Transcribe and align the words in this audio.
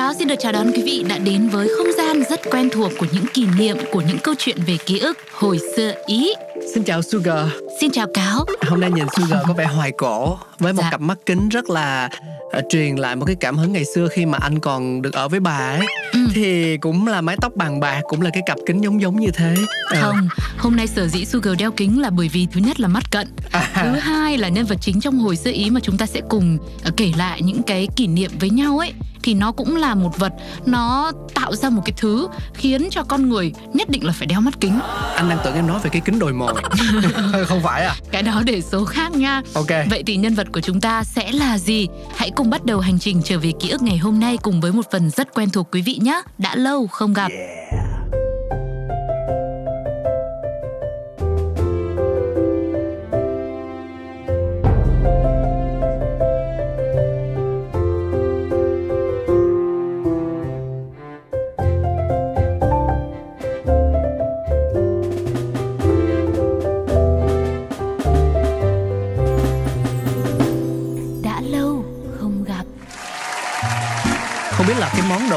Cáo 0.00 0.14
xin 0.14 0.28
được 0.28 0.34
chào 0.38 0.52
đón 0.52 0.72
quý 0.72 0.82
vị 0.82 1.04
đã 1.08 1.18
đến 1.18 1.48
với 1.48 1.68
không 1.76 1.86
gian 1.98 2.22
rất 2.30 2.40
quen 2.50 2.68
thuộc 2.72 2.92
của 2.98 3.06
những 3.12 3.24
kỷ 3.34 3.46
niệm 3.58 3.76
của 3.92 4.00
những 4.00 4.18
câu 4.18 4.34
chuyện 4.38 4.56
về 4.66 4.76
ký 4.86 4.98
ức 4.98 5.18
hồi 5.32 5.58
xưa 5.76 5.92
Ý. 6.06 6.32
Xin 6.74 6.84
chào 6.84 7.02
Sugar 7.02 7.48
Xin 7.80 7.90
chào 7.90 8.06
Cáo. 8.14 8.44
Hôm 8.68 8.80
nay 8.80 8.90
nhìn 8.90 9.04
Sugar 9.16 9.40
có 9.48 9.52
vẻ 9.54 9.64
hoài 9.64 9.92
cổ 9.92 10.38
Với 10.58 10.72
một 10.72 10.82
Dạ. 10.82 10.90
cặp 10.90 11.00
mắt 11.00 11.18
kính 11.26 11.48
rất 11.48 11.70
là 11.70 12.08
ờ, 12.52 12.62
Truyền 12.70 12.96
lại 12.96 13.16
một 13.16 13.24
cái 13.26 13.36
cảm 13.40 13.56
hứng 13.58 13.72
ngày 13.72 13.84
xưa 13.94 14.08
Khi 14.08 14.26
mà 14.26 14.38
anh 14.40 14.60
còn 14.60 15.02
được 15.02 15.12
ở 15.14 15.28
với 15.28 15.40
bà 15.40 15.56
ấy 15.78 15.86
Ừ. 16.12 16.20
Thì 16.34 16.76
cũng 16.76 17.06
là 17.06 17.20
mái 17.20 17.36
tóc 17.40 17.56
bàn 17.56 17.80
bạc 17.80 18.00
Cũng 18.08 18.22
là 18.22 18.30
cái 18.32 18.42
cặp 18.46 18.58
kính 18.66 18.80
giống 18.84 19.00
giống 19.02 19.20
như 19.20 19.30
thế 19.34 19.54
Ờ. 19.86 20.00
Không, 20.00 20.28
hôm 20.58 20.76
nay 20.76 20.86
sở 20.86 21.08
dĩ 21.08 21.24
Sugar 21.24 21.58
đeo 21.58 21.70
kính 21.72 22.00
là 22.00 22.10
bởi 22.10 22.28
vì 22.28 22.46
thứ 22.52 22.60
nhất 22.60 22.80
là 22.80 22.88
mắt 22.88 23.10
cận, 23.10 23.28
À. 23.52 23.70
thứ 23.74 23.88
hai 23.98 24.38
là 24.38 24.48
nhân 24.48 24.66
vật 24.66 24.78
chính 24.80 25.00
trong 25.00 25.18
hồi 25.18 25.36
xưa 25.36 25.50
Ý 25.52 25.70
mà 25.70 25.80
chúng 25.80 25.96
ta 25.96 26.06
sẽ 26.06 26.20
cùng 26.28 26.58
ờ, 26.84 26.90
kể 26.96 27.12
lại 27.16 27.42
những 27.42 27.62
cái 27.62 27.88
kỷ 27.96 28.06
niệm 28.06 28.30
với 28.40 28.50
nhau 28.50 28.78
ấy 28.78 28.92
thì 29.22 29.34
nó 29.34 29.52
cũng 29.52 29.76
là 29.76 29.94
một 29.94 30.18
vật. 30.18 30.32
Nó 30.66 31.12
tạo 31.34 31.56
ra 31.56 31.70
một 31.70 31.82
cái 31.84 31.92
thứ 31.96 32.28
khiến 32.54 32.88
cho 32.90 33.02
con 33.02 33.28
người 33.28 33.52
nhất 33.74 33.90
định 33.90 34.04
là 34.06 34.12
phải 34.12 34.26
đeo 34.26 34.40
mắt 34.40 34.54
kính. 34.60 34.78
Anh 35.14 35.28
đang 35.28 35.38
tưởng 35.44 35.54
em 35.54 35.66
nói 35.66 35.80
về 35.82 35.90
cái 35.90 36.02
kính 36.04 36.18
đồi 36.18 36.32
mồi 36.32 36.54
Không 37.46 37.62
phải 37.62 37.84
à. 37.84 37.94
Cái 38.10 38.22
đó 38.22 38.42
để 38.44 38.60
số 38.60 38.84
khác 38.84 39.12
nha. 39.12 39.42
Ok. 39.54 39.70
Vậy 39.90 40.02
thì 40.06 40.16
nhân 40.16 40.34
vật 40.34 40.46
của 40.52 40.60
chúng 40.60 40.80
ta 40.80 41.04
sẽ 41.04 41.32
là 41.32 41.58
gì? 41.58 41.88
Hãy 42.16 42.30
cùng 42.30 42.50
bắt 42.50 42.64
đầu 42.64 42.80
hành 42.80 42.98
trình 42.98 43.22
trở 43.24 43.38
về 43.38 43.52
ký 43.60 43.68
ức 43.68 43.82
ngày 43.82 43.98
hôm 43.98 44.20
nay 44.20 44.36
cùng 44.42 44.60
với 44.60 44.72
một 44.72 44.86
phần 44.92 45.10
rất 45.10 45.34
quen 45.34 45.50
thuộc 45.50 45.68
quý 45.72 45.82
vị 45.82 45.98
nhé. 46.02 46.22
Đã 46.38 46.56
lâu 46.56 46.86
không 46.86 47.14
gặp. 47.14 47.28
Đã 47.28 47.89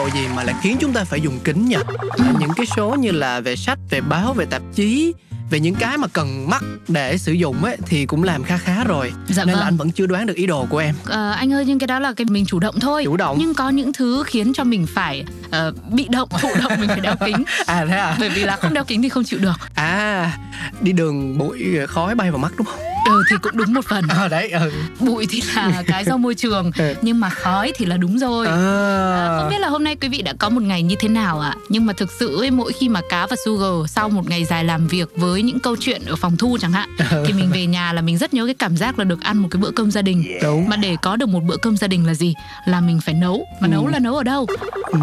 đồ 0.03 0.09
gì 0.13 0.27
mà 0.35 0.43
lại 0.43 0.55
khiến 0.61 0.77
chúng 0.79 0.93
ta 0.93 1.03
phải 1.03 1.21
dùng 1.21 1.39
kính 1.43 1.65
nhỉ 1.65 1.75
Ừ. 2.17 2.23
Những 2.39 2.49
cái 2.55 2.65
số 2.77 2.95
như 2.99 3.11
là 3.11 3.39
về 3.39 3.55
sách, 3.55 3.79
về 3.89 4.01
báo, 4.01 4.33
về 4.33 4.45
tạp 4.45 4.61
chí 4.75 5.13
về 5.49 5.59
những 5.59 5.75
cái 5.75 5.97
mà 5.97 6.07
cần 6.13 6.49
mắt 6.49 6.63
để 6.87 7.17
sử 7.17 7.31
dụng 7.31 7.63
ấy 7.63 7.77
thì 7.85 8.05
cũng 8.05 8.23
làm 8.23 8.43
khá 8.43 8.57
khá 8.57 8.83
rồi 8.83 9.13
Dạ 9.29 9.45
nên 9.45 9.53
vâng. 9.53 9.59
là 9.59 9.67
anh 9.67 9.77
vẫn 9.77 9.91
chưa 9.91 10.05
đoán 10.05 10.25
được 10.25 10.35
ý 10.35 10.45
đồ 10.47 10.65
của 10.69 10.77
em 10.77 10.95
Ờ, 11.05 11.31
anh 11.31 11.53
ơi 11.53 11.65
nhưng 11.67 11.79
cái 11.79 11.87
đó 11.87 11.99
là 11.99 12.13
cái 12.13 12.25
mình 12.29 12.45
chủ 12.45 12.59
động 12.59 12.79
thôi. 12.79 13.01
chủ 13.05 13.17
động 13.17 13.37
Nhưng 13.39 13.53
có 13.53 13.69
những 13.69 13.93
thứ 13.93 14.23
khiến 14.25 14.53
cho 14.53 14.63
mình 14.63 14.85
phải 14.93 15.23
ờ, 15.51 15.73
bị 15.91 16.07
động, 16.09 16.29
thụ 16.41 16.49
động 16.63 16.71
mình 16.79 16.89
phải 16.89 16.99
đeo 16.99 17.15
kính. 17.25 17.43
à 17.65 17.85
thế 17.89 17.97
à 17.97 18.15
Bởi 18.19 18.29
vì 18.29 18.43
là 18.43 18.55
không 18.55 18.73
đeo 18.73 18.83
kính 18.83 19.01
thì 19.01 19.09
không 19.09 19.23
chịu 19.23 19.39
được. 19.39 19.53
à 19.75 20.37
đi 20.81 20.91
đường 20.91 21.37
bụi 21.37 21.63
khói 21.87 22.15
bay 22.15 22.31
vào 22.31 22.39
mắt 22.39 22.51
đúng 22.57 22.67
không 22.67 22.79
Ừ 23.05 23.23
thì 23.29 23.35
cũng 23.41 23.57
đúng 23.57 23.73
một 23.73 23.85
phần. 23.89 24.07
à 24.07 24.27
đấy 24.27 24.49
ừ. 24.49 24.71
Bụi 24.99 25.25
thì 25.29 25.41
là 25.55 25.83
cái 25.87 26.03
do 26.05 26.17
môi 26.17 26.35
trường, 26.35 26.71
Ừ. 26.77 26.93
nhưng 27.01 27.19
mà 27.19 27.29
khói 27.29 27.71
thì 27.75 27.85
là 27.85 27.97
đúng 27.97 28.19
rồi. 28.19 28.47
À, 28.47 28.53
à, 28.53 29.37
không 29.39 29.49
biết 29.49 29.59
là 29.59 29.67
hôm 29.67 29.83
nay 29.83 29.95
quý 29.95 30.07
vị 30.09 30.21
đã 30.21 30.33
có 30.39 30.49
một 30.49 30.61
ngày 30.63 30.83
như 30.83 30.95
thế 30.99 31.07
nào 31.09 31.39
ạ? 31.39 31.55
Nhưng 31.69 31.85
mà 31.85 31.93
thực 31.93 32.11
sự 32.19 32.37
ấy, 32.41 32.51
mỗi 32.51 32.73
khi 32.73 32.89
mà 32.89 33.01
cá 33.09 33.27
và 33.27 33.35
Sugar 33.45 33.91
sau 33.91 34.09
một 34.09 34.29
ngày 34.29 34.45
dài 34.45 34.63
làm 34.63 34.87
việc 34.87 35.09
với 35.15 35.41
những 35.41 35.59
câu 35.59 35.75
chuyện 35.79 36.01
ở 36.05 36.15
phòng 36.15 36.37
thu 36.37 36.57
chẳng 36.61 36.71
hạn, 36.71 36.89
thì 37.25 37.33
mình 37.33 37.51
về 37.53 37.65
nhà 37.65 37.93
là 37.93 38.01
mình 38.01 38.17
rất 38.17 38.33
nhớ 38.33 38.45
cái 38.45 38.55
cảm 38.55 38.77
giác 38.77 38.99
là 38.99 39.05
được 39.05 39.21
ăn 39.23 39.37
một 39.37 39.47
cái 39.51 39.61
bữa 39.61 39.71
cơm 39.71 39.91
gia 39.91 40.01
đình. 40.01 40.25
đúng 40.43 40.69
Mà 40.69 40.75
để 40.75 40.95
có 41.01 41.15
được 41.15 41.29
một 41.29 41.43
bữa 41.43 41.57
cơm 41.57 41.77
gia 41.77 41.87
đình 41.87 42.07
là 42.07 42.13
gì? 42.13 42.33
Là 42.65 42.81
mình 42.81 42.99
phải 43.01 43.13
nấu. 43.15 43.45
Mà 43.59 43.67
nấu 43.67 43.85
Ừ. 43.85 43.91
là 43.91 43.99
nấu 43.99 44.15
ở 44.17 44.23
đâu? 44.23 44.47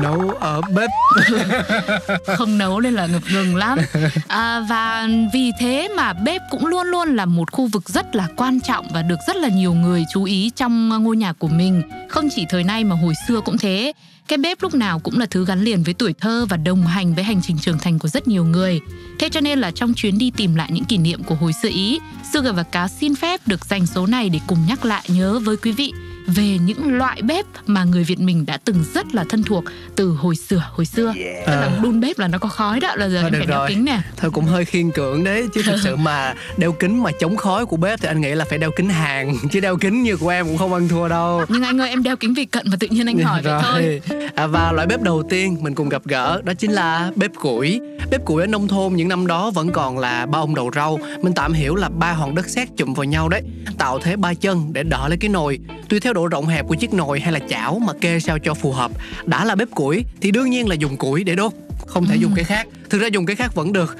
nấu 0.03 0.31
ở 0.41 0.61
bếp 0.75 0.91
Không 2.37 2.59
nấu 2.59 2.81
nên 2.81 2.95
là 2.95 3.07
ngập 3.07 3.23
ngừng 3.33 3.57
lắm. 3.57 3.79
À, 4.29 4.61
và 4.69 5.09
vì 5.33 5.51
thế 5.61 5.89
mà 5.97 6.13
bếp 6.13 6.43
cũng 6.51 6.67
luôn 6.67 6.87
luôn 6.87 7.17
là 7.17 7.25
một 7.25 7.53
khu 7.53 7.67
vực 7.67 7.89
rất 7.95 8.17
là 8.17 8.29
quan 8.37 8.61
trọng 8.61 8.87
và 8.93 9.03
được 9.03 9.19
rất 9.27 9.37
là 9.37 9.49
nhiều 9.49 9.75
người 9.75 10.05
chú 10.13 10.25
ý 10.25 10.51
trong 10.57 10.89
ngôi 10.89 11.17
nhà 11.17 11.33
của 11.33 11.49
mình. 11.49 11.83
Không 12.09 12.29
chỉ 12.37 12.45
thời 12.49 12.65
nay 12.65 12.85
mà 12.85 12.97
hồi 12.97 13.15
xưa 13.29 13.41
cũng 13.41 13.59
thế. 13.59 13.93
Cái 14.29 14.39
bếp 14.39 14.63
lúc 14.63 14.75
nào 14.75 14.99
cũng 14.99 15.19
là 15.19 15.27
thứ 15.31 15.45
gắn 15.45 15.61
liền 15.61 15.83
với 15.83 15.95
tuổi 15.95 16.13
thơ 16.21 16.47
và 16.49 16.57
đồng 16.57 16.87
hành 16.87 17.15
với 17.15 17.25
hành 17.25 17.41
trình 17.43 17.59
trưởng 17.59 17.79
thành 17.79 17.99
của 17.99 18.09
rất 18.09 18.29
nhiều 18.29 18.45
người. 18.45 18.81
Thế 19.19 19.29
cho 19.29 19.41
nên 19.41 19.59
là 19.59 19.71
trong 19.71 19.95
chuyến 19.95 20.19
đi 20.19 20.31
tìm 20.37 20.55
lại 20.55 20.71
những 20.73 20.85
kỷ 20.85 20.99
niệm 20.99 21.23
của 21.23 21.35
hồi 21.35 21.53
xưa 21.63 21.69
Ý, 21.69 21.99
Sugar 22.33 22.55
và 22.55 22.63
Cá 22.63 22.89
xin 22.89 23.15
phép 23.15 23.41
được 23.47 23.65
dành 23.65 23.87
số 23.87 24.07
này 24.07 24.29
để 24.29 24.41
cùng 24.47 24.59
nhắc 24.69 24.85
lại 24.85 25.05
nhớ 25.09 25.39
với 25.39 25.57
quý 25.57 25.73
vị 25.73 25.93
về 26.27 26.59
những 26.59 26.99
loại 26.99 27.23
bếp 27.23 27.47
mà 27.67 27.85
người 27.85 28.05
Việt 28.05 28.21
mình 28.21 28.47
đã 28.47 28.59
từng 28.65 28.85
rất 28.95 29.15
là 29.15 29.25
thân 29.29 29.43
thuộc 29.43 29.65
từ 29.97 30.09
hồi 30.11 30.37
xưa 30.37 30.63
hồi 30.73 30.87
xưa. 30.87 31.15
Tức 31.47 31.53
là 31.53 31.79
đun 31.83 32.01
bếp 32.01 32.19
là 32.19 32.29
nó 32.29 32.39
có 32.39 32.49
khói 32.49 32.81
đó 32.81 32.95
là 32.97 33.09
giờ 33.09 33.21
Thôi 33.23 33.31
phải 33.31 33.47
đeo 33.47 33.59
rồi. 33.59 33.69
kính 33.69 33.85
nè. 33.85 34.01
thôi 34.17 34.31
cũng 34.31 34.45
hơi 34.45 34.65
khiên 34.65 34.91
cưỡng 34.91 35.25
đấy 35.25 35.49
chứ 35.55 35.63
thực 35.67 35.77
sự 35.85 35.97
mà 35.97 36.35
đeo 36.57 36.73
kính 36.73 37.03
mà 37.03 37.11
chống 37.21 37.37
khói 37.37 37.67
của 37.67 37.77
bếp 37.77 38.01
thì 38.01 38.09
anh 38.09 38.21
nghĩ 38.21 38.35
là 38.35 38.45
phải 38.49 38.59
đeo 38.59 38.71
kính 38.77 38.89
hàng 38.89 39.37
chứ 39.51 39.61
đeo 39.61 39.77
kính 39.77 40.03
như 40.03 40.17
của 40.17 40.29
em 40.29 40.47
cũng 40.47 40.59
không 40.59 40.75
ăn 40.75 40.89
thua 40.89 41.09
đâu 41.09 41.45
Nhưng 41.49 41.63
anh 41.63 41.81
ơi 41.81 41.89
em 41.89 42.03
đeo 42.03 42.17
kính 42.17 42.35
vì 42.35 42.45
cận 42.45 42.67
mà 42.71 42.77
tự 42.81 42.87
nhiên 42.91 43.07
anh 43.07 43.19
hỏi 43.19 43.43
vậy 43.43 43.63
thôi. 43.63 44.01
À, 44.35 44.47
và 44.47 44.73
loại 44.73 44.87
bếp 44.87 45.03
đầu 45.03 45.23
tiên 45.31 45.57
mình 45.61 45.75
cùng 45.75 45.89
gặp 45.89 46.03
gỡ 46.05 46.43
đó 46.45 46.55
chính 46.55 46.73
là 46.73 47.11
bếp 47.17 47.31
củi. 47.35 47.81
Bếp 48.11 48.25
củi 48.25 48.43
ở 48.43 48.47
nông 48.47 48.69
thôn 48.69 48.95
những 48.95 49.09
năm 49.09 49.27
đó 49.27 49.51
vẫn 49.51 49.71
còn 49.73 49.99
là 49.99 50.27
ba 50.27 50.39
ông 50.39 50.55
đầu 50.55 50.71
rau. 50.75 50.99
Mình 51.23 51.33
tạm 51.33 51.53
hiểu 51.53 51.75
là 51.75 51.89
ba 51.89 52.13
hòn 52.13 52.35
đất 52.35 52.49
sét 52.49 52.69
chụm 52.77 52.95
vào 52.95 53.05
nhau 53.05 53.29
đấy, 53.29 53.43
tạo 53.79 53.99
thế 53.99 54.17
ba 54.17 54.35
chân 54.35 54.73
để 54.73 54.83
đỡ 54.83 55.09
lấy 55.09 55.19
cái 55.21 55.29
nồi. 55.29 55.59
Tùy 55.89 56.01
theo 56.11 56.15
độ 56.15 56.29
rộng 56.29 56.47
hẹp 56.47 56.67
của 56.69 56.75
chiếc 56.75 56.95
nồi 56.95 57.21
hay 57.21 57.33
là 57.33 57.39
chảo 57.49 57.79
mà 57.79 57.93
kê 58.01 58.21
sao 58.21 58.39
cho 58.39 58.55
phù 58.55 58.73
hợp. 58.73 58.91
Đã 59.25 59.45
là 59.45 59.55
bếp 59.55 59.71
củi 59.71 60.05
thì 60.21 60.31
đương 60.31 60.51
nhiên 60.51 60.69
là 60.69 60.75
dùng 60.75 60.97
củi 60.97 61.25
để 61.25 61.35
đốt, 61.35 61.53
không 61.87 62.07
thể 62.07 62.17
dùng 62.17 62.33
cái 62.35 62.45
khác. 62.45 62.67
Thực 62.91 62.99
ra 63.01 63.07
dùng 63.07 63.27
cái 63.27 63.37
khác 63.37 63.55
vẫn 63.55 63.73
được, 63.73 63.97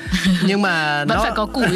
nhưng 0.47 0.63
mà 0.63 0.99
Vẫn 1.09 1.09
nó 1.09 1.23
phải 1.23 1.33
có 1.37 1.47
củi. 1.47 1.67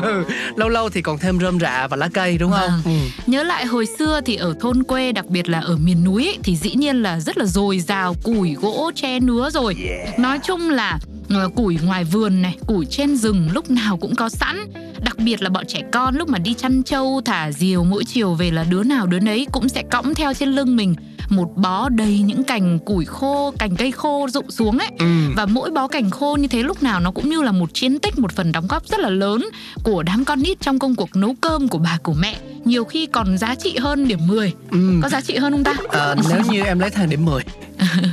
lâu 0.56 0.68
lâu 0.68 0.88
thì 0.90 1.02
còn 1.02 1.18
thêm 1.18 1.40
rơm 1.40 1.60
rạ 1.60 1.86
và 1.86 1.96
lá 1.96 2.08
cây 2.12 2.38
đúng 2.38 2.50
không? 2.50 2.60
Vâng. 2.60 2.80
Ừ. 2.84 3.22
Nhớ 3.26 3.42
lại 3.42 3.64
hồi 3.66 3.86
xưa 3.98 4.20
thì 4.24 4.36
ở 4.36 4.54
thôn 4.60 4.82
quê 4.82 5.12
đặc 5.12 5.26
biệt 5.26 5.48
là 5.48 5.60
ở 5.60 5.76
miền 5.76 6.04
núi 6.04 6.26
ấy, 6.26 6.38
thì 6.42 6.56
dĩ 6.56 6.70
nhiên 6.74 7.02
là 7.02 7.20
rất 7.20 7.38
là 7.38 7.44
dồi 7.44 7.80
dào 7.80 8.14
củi 8.22 8.54
gỗ 8.54 8.90
tre 8.94 9.20
nứa 9.20 9.50
rồi. 9.50 9.74
Nói 10.18 10.38
chung 10.46 10.70
là 10.70 10.98
ờ, 11.30 11.48
củi 11.56 11.78
ngoài 11.84 12.04
vườn 12.04 12.42
này, 12.42 12.56
củi 12.66 12.86
trên 12.90 13.16
rừng 13.16 13.48
lúc 13.52 13.70
nào 13.70 13.96
cũng 13.96 14.14
có 14.14 14.28
sẵn. 14.28 14.56
Đặc 15.04 15.16
biệt 15.18 15.42
là 15.42 15.50
bọn 15.50 15.66
trẻ 15.66 15.82
con 15.92 16.16
lúc 16.16 16.28
mà 16.28 16.38
đi 16.38 16.54
chăn 16.54 16.82
trâu, 16.82 17.20
thả 17.24 17.52
diều 17.52 17.84
mỗi 17.84 18.04
chiều 18.04 18.34
về 18.34 18.50
là 18.50 18.64
đứa 18.70 18.82
nào 18.82 19.06
đứa 19.06 19.20
nấy 19.20 19.46
cũng 19.52 19.68
sẽ 19.68 19.82
cõng 19.90 20.14
theo 20.14 20.34
trên 20.34 20.48
lưng 20.48 20.76
mình 20.76 20.94
một 21.28 21.56
bó 21.56 21.88
đầy 21.88 22.18
những 22.18 22.44
cành 22.44 22.78
củi 22.78 23.04
khô, 23.04 23.54
cành 23.58 23.76
cây 23.76 23.90
khô 23.92 24.26
rụng 24.30 24.50
xuống 24.50 24.78
ấy. 24.78 24.88
Ừ. 24.98 25.06
Và 25.36 25.46
mỗi 25.46 25.70
bó 25.70 25.88
cành 25.88 26.10
khô 26.10 26.36
như 26.40 26.48
thế 26.48 26.62
lúc 26.62 26.82
nào 26.82 27.00
nó 27.00 27.10
cũng 27.10 27.28
như 27.30 27.42
là 27.42 27.52
một 27.52 27.70
chiến 27.74 27.98
tích, 27.98 28.18
một 28.18 28.32
phần 28.32 28.52
đóng 28.52 28.66
góp 28.68 28.86
rất 28.86 29.00
là 29.00 29.08
lớn 29.08 29.48
của 29.82 30.02
đám 30.02 30.24
con 30.24 30.42
nít 30.42 30.60
trong 30.60 30.78
công 30.78 30.94
cuộc 30.94 31.16
nấu 31.16 31.34
cơm 31.40 31.68
của 31.68 31.78
bà 31.78 31.98
của 32.02 32.14
mẹ. 32.14 32.36
Nhiều 32.64 32.84
khi 32.84 33.06
còn 33.06 33.38
giá 33.38 33.54
trị 33.54 33.76
hơn 33.80 34.08
điểm 34.08 34.26
10. 34.26 34.52
Ừ. 34.70 34.78
Có 35.02 35.08
giá 35.08 35.20
trị 35.20 35.36
hơn 35.36 35.52
không 35.52 35.64
ta? 35.64 35.74
Ờ, 35.88 36.16
nếu 36.30 36.40
như 36.50 36.62
em 36.64 36.78
lấy 36.78 36.90
thang 36.90 37.10
điểm 37.10 37.24
10 37.24 37.42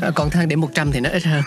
Ờ, 0.02 0.12
Còn 0.16 0.30
thang 0.30 0.48
điểm 0.48 0.62
100 0.62 0.92
thì 0.92 1.00
nó 1.00 1.10
ít 1.10 1.24
hơn 1.24 1.42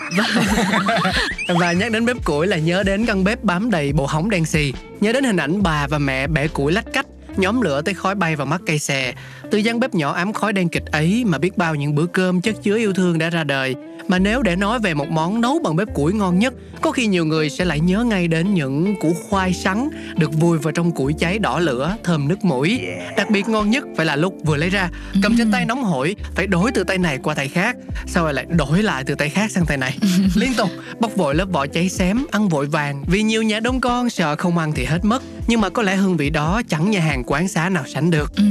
Và 1.59 1.71
nhắc 1.71 1.91
đến 1.91 2.05
bếp 2.05 2.25
củi 2.25 2.47
là 2.47 2.57
nhớ 2.57 2.83
đến 2.83 3.05
căn 3.05 3.23
bếp 3.23 3.43
bám 3.43 3.71
đầy 3.71 3.93
bộ 3.93 4.05
hóng 4.05 4.29
đen 4.29 4.45
xì 4.45 4.73
Nhớ 5.01 5.13
đến 5.13 5.23
hình 5.23 5.37
ảnh 5.37 5.63
bà 5.63 5.87
và 5.87 5.97
mẹ 5.97 6.27
bẻ 6.27 6.47
củi 6.47 6.71
lách 6.71 6.93
cách 6.93 7.05
Nhóm 7.37 7.61
lửa 7.61 7.81
tới 7.81 7.93
khói 7.93 8.15
bay 8.15 8.35
vào 8.35 8.47
mắt 8.47 8.61
cây 8.65 8.79
xè. 8.79 9.13
Từ 9.51 9.57
gian 9.57 9.79
bếp 9.79 9.95
nhỏ 9.95 10.11
ám 10.11 10.33
khói 10.33 10.53
đen 10.53 10.69
kịch 10.69 10.85
ấy 10.85 11.23
Mà 11.25 11.37
biết 11.37 11.57
bao 11.57 11.75
những 11.75 11.95
bữa 11.95 12.05
cơm 12.05 12.41
chất 12.41 12.55
chứa 12.63 12.77
yêu 12.77 12.93
thương 12.93 13.17
đã 13.19 13.29
ra 13.29 13.43
đời. 13.43 13.75
Mà 14.09 14.19
nếu 14.19 14.41
để 14.41 14.55
nói 14.55 14.79
về 14.79 14.93
một 14.93 15.09
món 15.09 15.41
nấu 15.41 15.59
bằng 15.59 15.75
bếp 15.75 15.93
củi 15.93 16.13
ngon 16.13 16.39
nhất 16.39 16.53
Có 16.81 16.91
khi 16.91 17.07
nhiều 17.07 17.25
người 17.25 17.49
sẽ 17.49 17.65
lại 17.65 17.79
nhớ 17.79 18.03
ngay 18.03 18.27
đến 18.27 18.53
những 18.53 18.95
củ 19.01 19.13
khoai 19.29 19.53
sắn 19.53 19.89
Được 20.17 20.33
vùi 20.33 20.57
vào 20.57 20.71
trong 20.71 20.91
củi 20.91 21.13
cháy 21.13 21.39
đỏ 21.39 21.59
lửa 21.59 21.95
Thơm 22.03 22.27
nước 22.27 22.43
mũi. 22.43 22.81
Đặc 23.17 23.29
biệt 23.29 23.49
ngon 23.49 23.69
nhất 23.69 23.83
phải 23.97 24.05
là 24.05 24.15
lúc 24.15 24.33
vừa 24.45 24.57
lấy 24.57 24.69
ra 24.69 24.89
Cầm 25.23 25.35
trên 25.37 25.51
tay 25.51 25.65
nóng 25.65 25.83
hổi 25.83 26.15
Phải 26.35 26.47
đổi 26.47 26.71
từ 26.71 26.83
tay 26.83 26.97
này 26.97 27.17
qua 27.23 27.35
tay 27.35 27.47
khác. 27.47 27.75
Sau 28.07 28.23
rồi 28.23 28.33
lại 28.33 28.45
đổi 28.49 28.83
lại 28.83 29.03
từ 29.03 29.15
tay 29.15 29.29
khác 29.29 29.51
sang 29.51 29.65
tay 29.65 29.77
này? 29.77 29.97
Liên 30.35 30.53
tục 30.57 30.69
bóc 30.99 31.15
vội 31.15 31.35
lớp 31.35 31.45
vỏ 31.51 31.67
cháy 31.67 31.89
xém 31.89 32.25
Ăn 32.31 32.49
vội 32.49 32.65
vàng. 32.65 33.03
Vì 33.07 33.23
nhiều 33.23 33.43
nhà 33.43 33.59
đông 33.59 33.81
con 33.81 34.09
sợ 34.09 34.35
không 34.35 34.57
ăn 34.57 34.71
thì 34.75 34.85
hết 34.85 35.05
mất 35.05 35.23
nhưng 35.49 35.61
mà 35.61 35.69
có 35.69 35.81
lẽ 35.83 35.95
hương 35.95 36.17
vị 36.17 36.29
đó 36.29 36.61
chẳng 36.69 36.91
nhà 36.91 36.99
hàng 36.99 37.23
quán 37.23 37.47
xá 37.47 37.69
nào 37.69 37.83
sánh 37.93 38.11
được. 38.11 38.35
Ừ, 38.35 38.43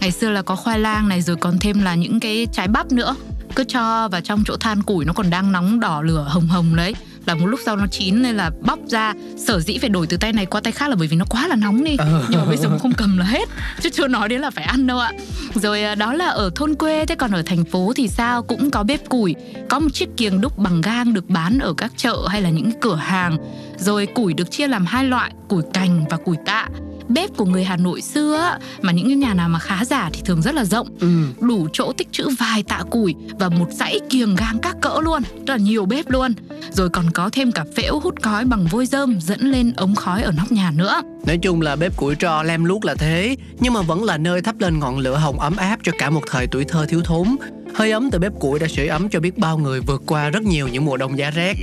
ngày 0.00 0.10
xưa 0.10 0.30
là 0.30 0.42
có 0.42 0.56
khoai 0.56 0.78
lang 0.78 1.08
này 1.08 1.22
rồi 1.22 1.36
còn 1.36 1.58
thêm 1.58 1.82
là 1.82 1.94
những 1.94 2.20
cái 2.20 2.46
trái 2.52 2.68
bắp 2.68 2.92
nữa. 2.92 3.16
Cứ 3.54 3.64
cho 3.64 4.08
vào 4.08 4.20
trong 4.20 4.42
chỗ 4.46 4.56
than 4.56 4.82
củi 4.82 5.04
nó 5.04 5.12
còn 5.12 5.30
đang 5.30 5.52
nóng 5.52 5.80
đỏ 5.80 6.02
lửa 6.02 6.26
hồng 6.28 6.46
hồng 6.46 6.76
đấy 6.76 6.94
là 7.26 7.34
một 7.34 7.46
lúc 7.46 7.60
sau 7.64 7.76
nó 7.76 7.86
chín 7.86 8.22
nên 8.22 8.36
là 8.36 8.50
bóc 8.60 8.78
ra 8.88 9.14
sở 9.36 9.60
dĩ 9.60 9.78
phải 9.78 9.90
đổi 9.90 10.06
từ 10.06 10.16
tay 10.16 10.32
này 10.32 10.46
qua 10.46 10.60
tay 10.60 10.72
khác 10.72 10.90
là 10.90 10.96
bởi 10.96 11.08
vì 11.08 11.16
nó 11.16 11.24
quá 11.28 11.48
là 11.48 11.56
nóng 11.56 11.84
đi. 11.84 11.96
Ờ. 11.98 12.24
nhưng 12.28 12.40
mà 12.40 12.46
bây 12.46 12.56
giờ 12.56 12.78
không 12.78 12.92
cầm 12.96 13.18
là 13.18 13.24
hết 13.24 13.48
chứ 13.80 13.90
chưa 13.92 14.08
nói 14.08 14.28
đến 14.28 14.40
là 14.40 14.50
phải 14.50 14.64
ăn 14.64 14.86
đâu 14.86 14.98
ạ. 14.98 15.12
Rồi 15.54 15.82
à, 15.82 15.94
đó 15.94 16.12
là 16.12 16.26
ở 16.26 16.50
thôn 16.54 16.74
quê 16.74 17.06
thế 17.06 17.14
còn 17.14 17.30
ở 17.30 17.42
thành 17.42 17.64
phố 17.64 17.92
thì 17.96 18.08
sao? 18.08 18.42
Cũng 18.42 18.70
có 18.70 18.82
bếp 18.82 19.08
củi 19.08 19.34
có 19.68 19.80
một 19.80 19.88
chiếc 19.92 20.08
kiềng 20.16 20.40
đúc 20.40 20.58
bằng 20.58 20.80
gang 20.80 21.14
được 21.14 21.28
bán 21.28 21.58
ở 21.58 21.74
các 21.76 21.92
chợ 21.96 22.16
hay 22.28 22.42
là 22.42 22.50
những 22.50 22.70
cửa 22.80 22.96
hàng. 22.96 23.36
Rồi 23.78 24.06
củi 24.06 24.34
được 24.34 24.50
chia 24.50 24.68
làm 24.68 24.86
hai 24.86 25.04
loại 25.04 25.32
củi 25.48 25.62
cành 25.72 26.04
và 26.10 26.16
củi 26.16 26.36
tạ 26.46 26.68
bếp 27.08 27.36
của 27.36 27.44
người 27.44 27.64
Hà 27.64 27.76
Nội 27.76 28.02
xưa 28.02 28.58
mà 28.82 28.92
những 28.92 29.06
cái 29.06 29.16
nhà 29.16 29.34
nào 29.34 29.48
mà 29.48 29.58
khá 29.58 29.84
giả 29.84 30.10
thì 30.12 30.20
thường 30.24 30.42
rất 30.42 30.54
là 30.54 30.64
rộng. 30.64 30.88
Ừ. 31.00 31.08
đủ 31.40 31.68
chỗ 31.72 31.92
tích 31.92 32.12
trữ 32.12 32.28
vài 32.38 32.62
tạ 32.62 32.82
củi 32.90 33.14
và 33.38 33.48
một 33.48 33.66
dãy 33.70 34.00
kiềng 34.10 34.36
gang 34.36 34.58
các 34.62 34.76
cỡ 34.80 35.00
luôn 35.02 35.22
rất 35.22 35.52
là 35.52 35.56
nhiều 35.56 35.86
bếp 35.86 36.10
luôn. 36.10 36.34
Rồi 36.70 36.88
còn 36.88 37.10
có 37.10 37.30
thêm 37.32 37.52
cả 37.52 37.64
phễu 37.76 38.00
hút 38.00 38.22
khói 38.22 38.44
bằng 38.44 38.66
vôi 38.70 38.86
rơm 38.86 39.20
dẫn 39.20 39.40
lên 39.40 39.72
ống 39.76 39.94
khói 39.94 40.22
ở 40.22 40.32
nóc 40.32 40.52
nhà 40.52 40.70
nữa. 40.70 41.02
Nói 41.26 41.38
chung 41.38 41.60
là 41.60 41.76
bếp 41.76 41.96
củi 41.96 42.14
tro 42.14 42.42
lem 42.42 42.64
luốc 42.64 42.84
là 42.84 42.94
thế 42.94 43.36
Nhưng 43.60 43.72
mà 43.72 43.82
vẫn 43.82 44.04
là 44.04 44.18
nơi 44.18 44.42
thắp 44.42 44.54
lên 44.58 44.78
ngọn 44.78 44.98
lửa 44.98 45.16
hồng 45.16 45.40
ấm 45.40 45.56
áp 45.56 45.78
cho 45.82 45.92
cả 45.98 46.10
một 46.10 46.22
thời 46.30 46.46
tuổi 46.46 46.64
thơ 46.64 46.86
thiếu 46.88 47.00
thốn. 47.04 47.36
Hơi 47.74 47.90
ấm 47.90 48.10
từ 48.10 48.18
bếp 48.18 48.32
củi 48.40 48.58
đã 48.58 48.66
sưởi 48.68 48.86
ấm 48.86 49.08
cho 49.08 49.20
biết 49.20 49.38
bao 49.38 49.58
người 49.58 49.80
vượt 49.80 50.02
qua 50.06 50.30
rất 50.30 50.42
nhiều 50.42 50.68
những 50.68 50.84
mùa 50.84 50.96
đông 50.96 51.18
giá 51.18 51.30
rét 51.30 51.54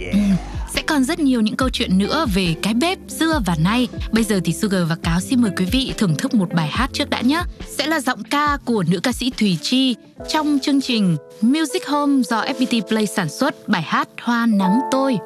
sẽ 0.82 0.86
còn 0.88 1.04
rất 1.04 1.20
nhiều 1.20 1.42
những 1.42 1.56
câu 1.56 1.70
chuyện 1.70 1.98
nữa 1.98 2.26
về 2.34 2.56
cái 2.62 2.74
bếp 2.74 2.98
xưa 3.08 3.42
và 3.46 3.56
nay. 3.64 3.88
Bây 4.12 4.24
giờ 4.24 4.40
thì 4.44 4.54
Sugar 4.54 4.82
và 4.90 4.96
Cáo 5.04 5.20
xin 5.20 5.42
mời 5.42 5.52
quý 5.58 5.66
vị 5.66 5.94
thưởng 5.98 6.16
thức 6.16 6.34
một 6.34 6.54
bài 6.54 6.68
hát 6.72 6.90
trước 6.94 7.10
đã 7.10 7.22
nhé. 7.22 7.42
Sẽ 7.68 7.88
là 7.88 8.00
giọng 8.00 8.24
ca 8.24 8.58
của 8.66 8.84
nữ 8.88 9.00
ca 9.00 9.12
sĩ 9.12 9.32
Thùy 9.38 9.58
Chi 9.62 9.96
trong 10.30 10.60
chương 10.62 10.82
trình 10.82 11.18
Music 11.42 11.88
Home 11.88 12.24
do 12.24 12.44
FPT 12.44 12.82
Play 12.82 13.08
sản 13.08 13.30
xuất, 13.30 13.70
bài 13.70 13.82
hát 13.82 14.08
Hoa 14.22 14.46
Nắng 14.46 14.80
Tôi. 14.92 15.18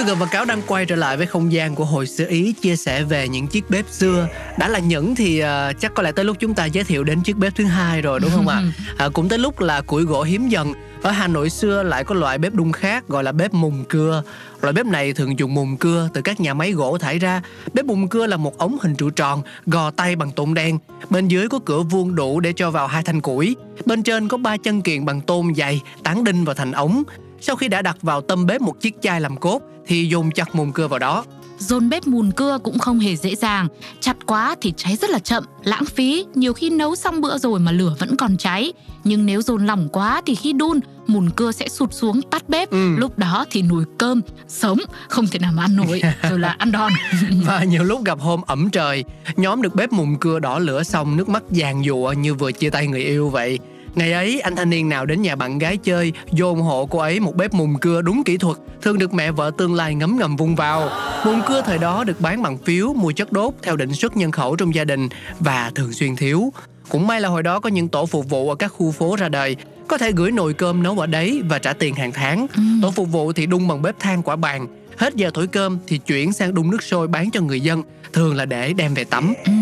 Sugar 0.00 0.18
và 0.18 0.26
Cáo 0.26 0.44
đang 0.44 0.62
quay 0.66 0.86
trở 0.86 0.96
lại 0.96 1.16
với 1.16 1.26
không 1.26 1.52
gian 1.52 1.74
của 1.74 1.84
hồi 1.84 2.06
xưa 2.06 2.26
Ý 2.28 2.52
chia 2.52 2.76
sẻ 2.76 3.02
về 3.02 3.28
những 3.28 3.46
chiếc 3.46 3.70
bếp 3.70 3.84
xưa. 3.90 4.28
Đã 4.58 4.68
là 4.68 4.78
những 4.78 5.14
thì 5.14 5.42
uh, 5.42 5.80
chắc 5.80 5.94
có 5.94 6.02
lẽ 6.02 6.12
tới 6.12 6.24
lúc 6.24 6.36
chúng 6.40 6.54
ta 6.54 6.64
giới 6.64 6.84
thiệu 6.84 7.04
đến 7.04 7.22
chiếc 7.22 7.36
bếp 7.36 7.54
thứ 7.54 7.64
hai 7.64 8.02
rồi 8.02 8.20
đúng 8.20 8.30
không 8.30 8.48
ạ? 8.48 8.62
À? 8.98 9.08
cũng 9.12 9.28
tới 9.28 9.38
lúc 9.38 9.60
là 9.60 9.80
củi 9.80 10.02
gỗ 10.02 10.22
hiếm 10.22 10.48
dần. 10.48 10.72
Ở 11.02 11.10
Hà 11.10 11.28
Nội 11.28 11.50
xưa 11.50 11.82
lại 11.82 12.04
có 12.04 12.14
loại 12.14 12.38
bếp 12.38 12.54
đun 12.54 12.72
khác 12.72 13.08
gọi 13.08 13.24
là 13.24 13.32
bếp 13.32 13.54
mùng 13.54 13.84
cưa. 13.88 14.22
Loại 14.60 14.72
bếp 14.72 14.86
này 14.86 15.12
thường 15.12 15.38
dùng 15.38 15.54
mùng 15.54 15.76
cưa 15.76 16.08
từ 16.14 16.20
các 16.22 16.40
nhà 16.40 16.54
máy 16.54 16.72
gỗ 16.72 16.98
thải 16.98 17.18
ra. 17.18 17.42
Bếp 17.74 17.84
mùng 17.84 18.08
cưa 18.08 18.26
là 18.26 18.36
một 18.36 18.58
ống 18.58 18.76
hình 18.80 18.94
trụ 18.94 19.10
tròn, 19.10 19.42
gò 19.66 19.90
tay 19.90 20.16
bằng 20.16 20.30
tôn 20.30 20.54
đen. 20.54 20.78
Bên 21.10 21.28
dưới 21.28 21.48
có 21.48 21.58
cửa 21.64 21.82
vuông 21.82 22.14
đủ 22.14 22.40
để 22.40 22.52
cho 22.52 22.70
vào 22.70 22.86
hai 22.86 23.02
thanh 23.02 23.20
củi. 23.20 23.56
Bên 23.86 24.02
trên 24.02 24.28
có 24.28 24.36
ba 24.36 24.56
chân 24.56 24.82
kiện 24.82 25.04
bằng 25.04 25.20
tôn 25.20 25.54
dày, 25.54 25.80
tán 26.02 26.24
đinh 26.24 26.44
vào 26.44 26.54
thành 26.54 26.72
ống. 26.72 27.02
Sau 27.40 27.56
khi 27.56 27.68
đã 27.68 27.82
đặt 27.82 27.96
vào 28.02 28.20
tâm 28.20 28.46
bếp 28.46 28.60
một 28.60 28.80
chiếc 28.80 28.94
chai 29.02 29.20
làm 29.20 29.36
cốt 29.36 29.62
thì 29.90 30.06
dùng 30.06 30.30
chặt 30.30 30.54
mùn 30.54 30.72
cưa 30.72 30.88
vào 30.88 30.98
đó. 30.98 31.24
Dồn 31.58 31.88
bếp 31.88 32.06
mùn 32.06 32.30
cưa 32.32 32.58
cũng 32.58 32.78
không 32.78 32.98
hề 32.98 33.16
dễ 33.16 33.34
dàng, 33.34 33.68
chặt 34.00 34.16
quá 34.26 34.56
thì 34.60 34.72
cháy 34.76 34.96
rất 34.96 35.10
là 35.10 35.18
chậm, 35.18 35.44
lãng 35.64 35.84
phí, 35.84 36.26
nhiều 36.34 36.52
khi 36.52 36.70
nấu 36.70 36.96
xong 36.96 37.20
bữa 37.20 37.38
rồi 37.38 37.60
mà 37.60 37.72
lửa 37.72 37.94
vẫn 37.98 38.16
còn 38.16 38.36
cháy. 38.36 38.72
Nhưng 39.04 39.26
nếu 39.26 39.42
dồn 39.42 39.66
lỏng 39.66 39.88
quá 39.92 40.22
thì 40.26 40.34
khi 40.34 40.52
đun, 40.52 40.80
mùn 41.06 41.30
cưa 41.30 41.52
sẽ 41.52 41.68
sụt 41.68 41.92
xuống 41.92 42.22
tắt 42.22 42.48
bếp. 42.48 42.70
Ừ. 42.70 42.96
Lúc 42.98 43.18
đó 43.18 43.44
thì 43.50 43.62
nồi 43.62 43.84
cơm 43.98 44.20
sống 44.48 44.78
không 45.08 45.26
thể 45.26 45.38
nào 45.38 45.52
mà 45.52 45.62
ăn 45.62 45.76
nổi, 45.76 46.02
rồi 46.30 46.38
là 46.38 46.56
ăn 46.58 46.72
đòn. 46.72 46.92
Và 47.46 47.64
nhiều 47.64 47.84
lúc 47.84 48.04
gặp 48.04 48.20
hôm 48.20 48.40
ẩm 48.46 48.70
trời, 48.70 49.04
nhóm 49.36 49.62
được 49.62 49.74
bếp 49.74 49.92
mùn 49.92 50.16
cưa 50.20 50.38
đỏ 50.38 50.58
lửa 50.58 50.82
xong 50.82 51.16
nước 51.16 51.28
mắt 51.28 51.42
giàn 51.50 51.84
giụa 51.84 52.14
như 52.18 52.34
vừa 52.34 52.52
chia 52.52 52.70
tay 52.70 52.86
người 52.86 53.02
yêu 53.02 53.28
vậy. 53.28 53.58
Ngày 53.94 54.12
ấy, 54.12 54.40
anh 54.40 54.56
thanh 54.56 54.70
niên 54.70 54.88
nào 54.88 55.06
đến 55.06 55.22
nhà 55.22 55.36
bạn 55.36 55.58
gái 55.58 55.76
chơi, 55.76 56.12
dồn 56.32 56.60
hộ 56.60 56.86
cô 56.86 56.98
ấy 56.98 57.20
một 57.20 57.36
bếp 57.36 57.54
mùng 57.54 57.78
cưa 57.80 58.02
đúng 58.02 58.24
kỹ 58.24 58.36
thuật, 58.36 58.56
thường 58.82 58.98
được 58.98 59.14
mẹ 59.14 59.30
vợ 59.30 59.50
tương 59.58 59.74
lai 59.74 59.94
ngấm 59.94 60.16
ngầm 60.18 60.36
vung 60.36 60.56
vào. 60.56 60.90
Mùng 61.24 61.40
cưa 61.46 61.62
thời 61.62 61.78
đó 61.78 62.04
được 62.04 62.20
bán 62.20 62.42
bằng 62.42 62.58
phiếu, 62.58 62.92
mua 62.92 63.12
chất 63.12 63.32
đốt 63.32 63.54
theo 63.62 63.76
định 63.76 63.92
suất 63.92 64.16
nhân 64.16 64.30
khẩu 64.30 64.56
trong 64.56 64.74
gia 64.74 64.84
đình 64.84 65.08
và 65.40 65.72
thường 65.74 65.92
xuyên 65.92 66.16
thiếu. 66.16 66.52
Cũng 66.88 67.06
may 67.06 67.20
là 67.20 67.28
hồi 67.28 67.42
đó 67.42 67.60
có 67.60 67.68
những 67.70 67.88
tổ 67.88 68.06
phục 68.06 68.28
vụ 68.28 68.48
ở 68.48 68.54
các 68.54 68.68
khu 68.68 68.92
phố 68.92 69.16
ra 69.16 69.28
đời, 69.28 69.56
có 69.88 69.98
thể 69.98 70.12
gửi 70.12 70.30
nồi 70.30 70.54
cơm 70.54 70.82
nấu 70.82 70.98
ở 70.98 71.06
đấy 71.06 71.42
và 71.48 71.58
trả 71.58 71.72
tiền 71.72 71.94
hàng 71.94 72.12
tháng. 72.12 72.46
Ừ. 72.56 72.62
Tổ 72.82 72.90
phục 72.90 73.08
vụ 73.12 73.32
thì 73.32 73.46
đun 73.46 73.68
bằng 73.68 73.82
bếp 73.82 73.98
than 74.00 74.22
quả 74.22 74.36
bàn, 74.36 74.66
hết 74.96 75.14
giờ 75.16 75.30
thổi 75.34 75.46
cơm 75.46 75.78
thì 75.86 75.98
chuyển 75.98 76.32
sang 76.32 76.54
đun 76.54 76.70
nước 76.70 76.82
sôi 76.82 77.08
bán 77.08 77.30
cho 77.30 77.40
người 77.40 77.60
dân, 77.60 77.82
thường 78.12 78.36
là 78.36 78.44
để 78.44 78.72
đem 78.72 78.94
về 78.94 79.04
tắm. 79.04 79.34
Ừ. 79.44 79.52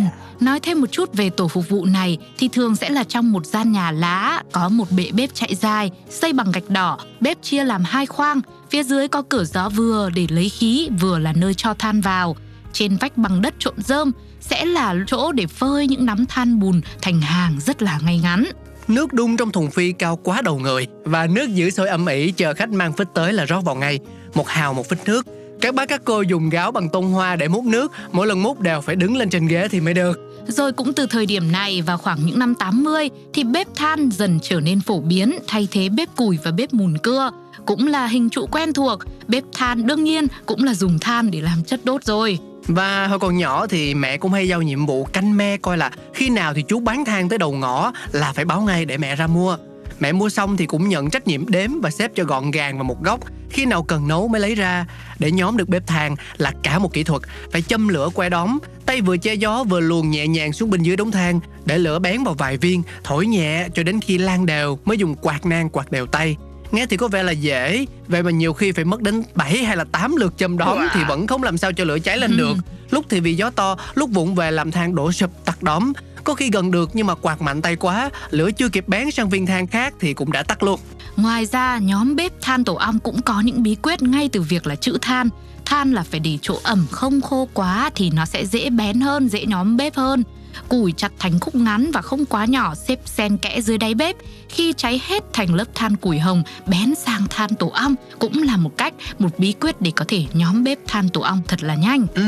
Nói 0.41 0.61
thêm 0.61 0.81
một 0.81 0.87
chút 0.93 1.15
về 1.15 1.31
tổ 1.31 1.49
phục 1.49 1.69
vụ 1.69 1.85
này 1.85 2.19
thì 2.39 2.49
thường 2.53 2.77
sẽ 2.77 2.91
là 2.91 3.05
trong 3.05 3.33
một 3.33 3.47
gian 3.47 3.73
nhà 3.73 3.91
lá 3.91 4.43
có 4.53 4.69
một 4.69 4.85
bệ 4.97 5.11
bếp 5.13 5.35
chạy 5.35 5.55
dài, 5.55 5.91
xây 6.11 6.33
bằng 6.33 6.53
gạch 6.53 6.69
đỏ, 6.69 6.99
bếp 7.21 7.43
chia 7.43 7.65
làm 7.65 7.85
hai 7.85 8.07
khoang, 8.07 8.41
phía 8.71 8.83
dưới 8.83 9.09
có 9.09 9.23
cửa 9.29 9.45
gió 9.45 9.69
vừa 9.69 10.11
để 10.15 10.27
lấy 10.31 10.49
khí, 10.49 10.89
vừa 11.01 11.19
là 11.19 11.33
nơi 11.33 11.55
cho 11.55 11.75
than 11.75 12.01
vào. 12.01 12.37
Trên 12.73 12.97
vách 12.97 13.17
bằng 13.17 13.43
đất 13.43 13.55
trộn 13.59 13.75
rơm 13.77 14.13
sẽ 14.41 14.65
là 14.65 14.95
chỗ 15.07 15.33
để 15.33 15.47
phơi 15.47 15.87
những 15.87 16.07
nắm 16.07 16.27
than 16.27 16.61
bùn 16.61 16.81
thành 17.03 17.21
hàng 17.21 17.61
rất 17.61 17.83
là 17.83 18.01
ngay 18.05 18.19
ngắn. 18.19 18.45
Nước 18.89 19.13
đun 19.13 19.37
trong 19.37 19.51
thùng 19.51 19.71
phi 19.71 19.93
cao 19.93 20.17
quá 20.17 20.43
đầu 20.43 20.59
người 20.59 20.87
và 21.05 21.27
nước 21.27 21.49
giữ 21.55 21.71
sôi 21.71 21.89
âm 21.89 22.07
ỉ 22.07 22.33
chờ 22.33 22.55
khách 22.55 22.71
mang 22.71 22.93
phích 22.93 23.09
tới 23.15 23.33
là 23.33 23.45
rót 23.45 23.61
vào 23.61 23.75
ngay. 23.75 23.99
Một 24.35 24.49
hào 24.49 24.75
một 24.75 24.89
phích 24.89 25.05
nước. 25.07 25.27
Các 25.61 25.75
bác 25.75 25.89
các 25.89 26.03
cô 26.05 26.23
dùng 26.23 26.51
gáo 26.51 26.73
bằng 26.73 26.89
tôn 26.89 27.05
hoa 27.05 27.37
để 27.37 27.49
múc 27.49 27.65
nước, 27.65 27.93
mỗi 28.13 28.27
lần 28.27 28.43
múc 28.43 28.61
đều 28.61 28.81
phải 28.81 28.97
đứng 28.97 29.17
lên 29.17 29.31
trên 29.31 29.47
ghế 29.47 29.69
thì 29.69 29.81
mới 29.81 29.95
được. 29.95 30.29
Rồi 30.47 30.73
cũng 30.73 30.93
từ 30.93 31.07
thời 31.07 31.27
điểm 31.27 31.53
này 31.53 31.83
vào 31.83 31.99
khoảng 31.99 32.19
những 32.27 32.39
năm 32.39 32.55
80 32.55 33.11
thì 33.33 33.45
bếp 33.45 33.67
than 33.77 34.11
dần 34.11 34.39
trở 34.43 34.61
nên 34.61 34.81
phổ 34.81 35.01
biến 35.01 35.39
thay 35.47 35.69
thế 35.71 35.89
bếp 35.89 36.17
củi 36.17 36.39
và 36.45 36.51
bếp 36.51 36.75
mùn 36.75 36.99
cưa. 37.03 37.31
Cũng 37.67 37.87
là 37.87 38.07
hình 38.07 38.31
trụ 38.31 38.47
quen 38.47 38.73
thuộc, 38.73 38.99
bếp 39.29 39.45
than 39.53 39.87
đương 39.87 40.05
nhiên 40.05 40.27
cũng 40.47 40.65
là 40.65 40.75
dùng 40.75 40.99
than 40.99 41.31
để 41.31 41.41
làm 41.41 41.65
chất 41.67 41.81
đốt 41.85 42.05
rồi. 42.05 42.39
Và 42.67 43.07
hồi 43.07 43.19
còn 43.19 43.37
nhỏ 43.37 43.67
thì 43.67 43.95
mẹ 43.95 44.17
cũng 44.17 44.33
hay 44.33 44.49
giao 44.49 44.63
nhiệm 44.63 44.87
vụ 44.87 45.05
canh 45.05 45.37
me 45.37 45.57
coi 45.57 45.79
là 45.79 45.91
khi 46.15 46.31
nào 46.31 46.55
thì 46.55 46.63
chú 46.63 46.81
bán 46.81 47.05
than 47.05 47.29
tới 47.29 47.39
đầu 47.39 47.53
ngõ 47.53 47.93
là 48.13 48.33
phải 48.33 48.45
báo 48.45 48.61
ngay 48.61 48.85
để 48.85 48.99
mẹ 48.99 49.17
ra 49.17 49.27
mua. 49.27 49.57
Mẹ 50.01 50.13
mua 50.13 50.29
xong 50.29 50.57
thì 50.57 50.67
cũng 50.67 50.89
nhận 50.89 51.11
trách 51.11 51.27
nhiệm 51.27 51.49
đếm 51.49 51.81
và 51.81 51.91
xếp 51.91 52.13
cho 52.15 52.25
gọn 52.25 52.51
gàng 52.51 52.77
vào 52.79 52.85
một 52.85 53.03
góc 53.03 53.21
Khi 53.51 53.67
nào 53.67 53.83
cần 53.83 54.09
nấu 54.09 54.29
mới 54.29 54.41
lấy 54.41 54.55
ra. 54.55 54.87
Để 55.19 55.31
nhóm 55.31 55.57
được 55.57 55.69
bếp 55.69 55.87
than 55.87 56.17
là 56.37 56.53
cả 56.63 56.79
một 56.79 56.93
kỹ 56.93 57.05
thuật. 57.05 57.23
Phải 57.53 57.63
châm 57.63 57.89
lửa 57.89 58.09
que 58.15 58.29
đóm 58.29 58.59
Tay 58.87 59.01
vừa 59.01 59.17
che 59.17 59.35
gió 59.35 59.65
vừa 59.65 59.81
luồn 59.81 60.11
nhẹ 60.11 60.27
nhàng 60.27 60.53
xuống 60.53 60.71
bên 60.71 60.83
dưới 60.83 60.97
đống 60.97 61.11
than. 61.11 61.41
Để 61.65 61.79
lửa 61.79 61.99
bén 61.99 62.25
vào 62.25 62.35
vài 62.35 62.57
viên 62.57 62.83
Thổi 63.05 63.27
nhẹ 63.27 63.69
cho 63.75 63.83
đến 63.83 64.01
khi 64.01 64.19
lan 64.19 64.47
đều 64.47 64.79
Mới 64.85 64.99
dùng 64.99 65.15
quạt 65.15 65.47
nang 65.47 65.71
quạt 65.71 65.91
đều 65.91 66.07
tay. 66.07 66.37
Nghe 66.73 66.87
thì 66.87 66.97
có 66.97 67.09
vẻ 67.09 67.23
là 67.23 67.33
dễ 67.33 67.87
Vậy 68.09 68.23
mà 68.23 68.31
nhiều 68.31 68.53
khi 68.53 68.73
phải 68.73 68.85
mất 68.85 69.03
đến 69.03 69.23
7 69.35 69.65
hay 69.65 69.77
là 69.77 69.85
8 69.85 70.17
lượt 70.17 70.35
châm 70.37 70.59
đóm 70.59 70.79
wow. 70.79 70.89
Thì 70.95 71.01
vẫn 71.09 71.27
không 71.27 71.43
làm 71.43 71.59
sao 71.59 71.73
cho 71.73 71.85
lửa 71.85 71.99
cháy 71.99 72.19
lên 72.19 72.37
được. 72.37 72.57
Lúc 72.91 73.05
thì 73.09 73.21
vì 73.21 73.35
gió 73.35 73.51
to 73.51 73.77
Lúc 73.95 74.11
vụng 74.11 74.35
về 74.35 74.51
làm 74.51 74.71
than 74.71 74.95
đổ 74.95 75.13
sụp 75.13 75.31
tắt 75.45 75.63
đóm 75.63 75.93
có 76.25 76.35
khi 76.35 76.51
gần 76.53 76.71
được 76.71 76.91
nhưng 76.93 77.07
mà 77.07 77.15
quạt 77.15 77.43
mạnh 77.43 77.63
tay 77.63 77.77
quá, 77.77 78.11
lửa 78.31 78.51
chưa 78.51 78.69
kịp 78.69 78.89
bén 78.89 79.11
sang 79.11 79.29
viên 79.29 79.47
than 79.47 79.67
khác 79.67 79.95
thì 80.01 80.15
cũng 80.15 80.33
đã 80.33 80.43
tắt 80.43 80.63
luôn. 80.63 80.81
Ngoài 81.17 81.47
ra, 81.47 81.79
nhóm 81.79 82.17
bếp 82.17 82.33
than 82.43 82.65
tổ 82.65 82.75
ong 82.75 82.99
cũng 82.99 83.23
có 83.23 83.41
những 83.41 83.63
bí 83.63 83.77
quyết 83.83 84.03
ngay 84.03 84.29
từ 84.33 84.43
việc 84.43 84.67
là 84.67 84.75
chữ 84.75 84.99
than. 85.03 85.29
Than 85.65 85.93
là 85.93 86.03
phải 86.03 86.21
để 86.21 86.39
chỗ 86.43 86.59
ẩm 86.63 86.87
không 86.91 87.21
khô 87.21 87.49
quá 87.55 87.91
thì 87.95 88.11
nó 88.11 88.25
sẽ 88.25 88.47
dễ 88.47 88.71
bén 88.71 89.01
hơn, 89.01 89.29
dễ 89.29 89.47
nhóm 89.47 89.77
bếp 89.77 89.95
hơn. 89.95 90.25
Củi 90.69 90.93
chặt 90.97 91.13
thành 91.19 91.41
khúc 91.41 91.55
ngắn 91.55 91.91
và 91.93 92.03
không 92.03 92.25
quá 92.25 92.45
nhỏ 92.45 92.75
xếp 92.75 93.01
xen 93.05 93.39
kẽ 93.39 93.61
dưới 93.61 93.79
đáy 93.79 93.95
bếp. 93.95 94.17
Khi 94.49 94.73
cháy 94.77 95.01
hết 95.07 95.25
thành 95.33 95.55
lớp 95.55 95.65
than 95.75 95.97
củi 95.97 96.19
hồng 96.19 96.43
bén 96.67 96.95
sang 96.95 97.27
than 97.31 97.55
tổ 97.55 97.69
ong 97.69 97.95
cũng 98.19 98.43
là 98.43 98.57
một 98.57 98.77
cách, 98.77 98.95
một 99.19 99.39
bí 99.39 99.53
quyết 99.53 99.81
để 99.81 99.93
có 99.97 100.05
thể 100.09 100.25
nhóm 100.33 100.65
bếp 100.65 100.79
than 100.87 101.09
tổ 101.09 101.21
ong 101.21 101.43
thật 101.49 101.63
là 101.63 101.75
nhanh. 101.75 102.07
Ừ, 102.15 102.23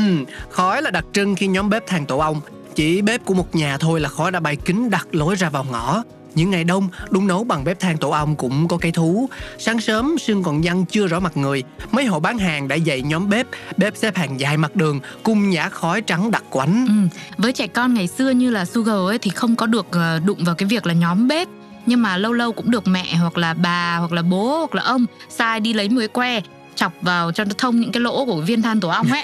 khói 0.49 0.81
là 0.81 0.91
đặc 0.91 1.05
trưng 1.13 1.35
khi 1.35 1.47
nhóm 1.47 1.69
bếp 1.69 1.87
than 1.87 2.05
tổ 2.05 2.17
ong 2.17 2.41
chỉ 2.75 3.01
bếp 3.01 3.25
của 3.25 3.33
một 3.33 3.55
nhà 3.55 3.77
thôi 3.77 3.99
là 3.99 4.09
khói 4.09 4.31
đã 4.31 4.39
bay 4.39 4.55
kín 4.55 4.89
đặt 4.89 5.07
lối 5.11 5.35
ra 5.35 5.49
vào 5.49 5.65
ngõ. 5.71 6.03
Những 6.35 6.51
ngày 6.51 6.63
đông, 6.63 6.89
đun 7.09 7.27
nấu 7.27 7.43
bằng 7.43 7.63
bếp 7.63 7.79
than 7.79 7.97
tổ 7.97 8.09
ong 8.09 8.35
cũng 8.35 8.67
có 8.67 8.77
cái 8.77 8.91
thú. 8.91 9.29
Sáng 9.59 9.81
sớm, 9.81 10.15
sương 10.19 10.43
còn 10.43 10.61
nhăn 10.61 10.85
chưa 10.85 11.07
rõ 11.07 11.19
mặt 11.19 11.37
người. 11.37 11.63
Mấy 11.91 12.05
hộ 12.05 12.19
bán 12.19 12.37
hàng 12.37 12.67
đã 12.67 12.75
dậy 12.75 13.01
nhóm 13.01 13.29
bếp, 13.29 13.47
bếp 13.77 13.97
xếp 13.97 14.17
hàng 14.17 14.39
dài 14.39 14.57
mặt 14.57 14.75
đường, 14.75 14.99
cung 15.23 15.49
nhã 15.49 15.69
khói 15.69 16.01
trắng 16.01 16.31
đặc 16.31 16.43
quánh. 16.49 16.87
Ừ. 16.87 17.17
Với 17.37 17.53
trẻ 17.53 17.67
con 17.67 17.93
ngày 17.93 18.07
xưa 18.07 18.29
như 18.29 18.49
là 18.49 18.65
Sugar 18.65 18.95
ấy 18.95 19.17
thì 19.19 19.31
không 19.31 19.55
có 19.55 19.65
được 19.65 19.85
ờ, 19.91 20.19
đụng 20.25 20.43
vào 20.43 20.55
cái 20.55 20.67
việc 20.67 20.85
là 20.85 20.93
nhóm 20.93 21.27
bếp 21.27 21.47
nhưng 21.85 22.01
mà 22.01 22.17
lâu 22.17 22.33
lâu 22.33 22.51
cũng 22.51 22.71
được 22.71 22.87
mẹ 22.87 23.15
hoặc 23.15 23.37
là 23.37 23.53
bà 23.53 23.97
hoặc 23.97 24.11
là 24.11 24.21
bố 24.21 24.57
hoặc 24.57 24.75
là 24.75 24.83
ông 24.83 25.05
sai 25.29 25.59
đi 25.59 25.73
lấy 25.73 25.89
muối 25.89 26.07
que 26.07 26.41
chọc 26.75 26.93
vào 27.01 27.31
cho 27.31 27.43
nó 27.43 27.51
thông 27.57 27.79
những 27.79 27.91
cái 27.91 28.01
lỗ 28.01 28.25
của 28.25 28.35
viên 28.41 28.61
than 28.61 28.79
tổ 28.79 28.89
ong 28.89 29.07
ấy. 29.11 29.23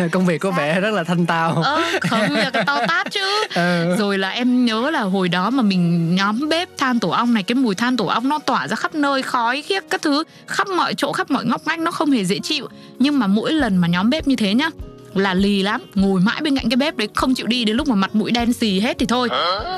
Công 0.12 0.26
việc 0.26 0.38
có 0.40 0.50
vẻ 0.50 0.80
rất 0.80 0.90
là 0.90 1.04
thanh 1.04 1.26
tao. 1.26 1.62
Ờ, 1.62 1.82
không 2.00 2.20
việc 2.28 2.52
to 2.66 2.78
tát 2.88 3.06
chứ. 3.10 3.20
Ừ. 3.54 3.96
rồi 3.98 4.18
là 4.18 4.28
em 4.30 4.64
nhớ 4.64 4.90
là 4.90 5.00
hồi 5.00 5.28
đó 5.28 5.50
mà 5.50 5.62
mình 5.62 6.14
nhóm 6.14 6.48
bếp 6.48 6.68
than 6.78 6.98
tổ 7.00 7.08
ong 7.08 7.34
này 7.34 7.42
cái 7.42 7.54
mùi 7.54 7.74
than 7.74 7.96
tổ 7.96 8.06
ong 8.06 8.28
nó 8.28 8.38
tỏa 8.38 8.68
ra 8.68 8.76
khắp 8.76 8.94
nơi 8.94 9.22
khói 9.22 9.62
khiếc 9.62 9.84
các 9.90 10.02
thứ 10.02 10.24
khắp 10.46 10.68
mọi 10.68 10.94
chỗ 10.94 11.12
khắp 11.12 11.30
mọi 11.30 11.44
ngóc 11.44 11.66
ngách 11.66 11.78
nó 11.78 11.90
không 11.90 12.10
hề 12.10 12.24
dễ 12.24 12.38
chịu. 12.42 12.68
Nhưng 12.98 13.18
mà 13.18 13.26
mỗi 13.26 13.52
lần 13.52 13.76
mà 13.76 13.88
nhóm 13.88 14.10
bếp 14.10 14.28
như 14.28 14.36
thế 14.36 14.54
nhá 14.54 14.70
là 15.14 15.34
lì 15.34 15.62
lắm 15.62 15.80
ngồi 15.94 16.20
mãi 16.20 16.40
bên 16.42 16.56
cạnh 16.56 16.70
cái 16.70 16.76
bếp 16.76 16.96
đấy 16.96 17.08
không 17.14 17.34
chịu 17.34 17.46
đi 17.46 17.64
đến 17.64 17.76
lúc 17.76 17.88
mà 17.88 17.94
mặt 17.94 18.14
mũi 18.14 18.30
đen 18.30 18.52
xì 18.52 18.80
hết 18.80 18.96
thì 18.98 19.06
thôi. 19.06 19.28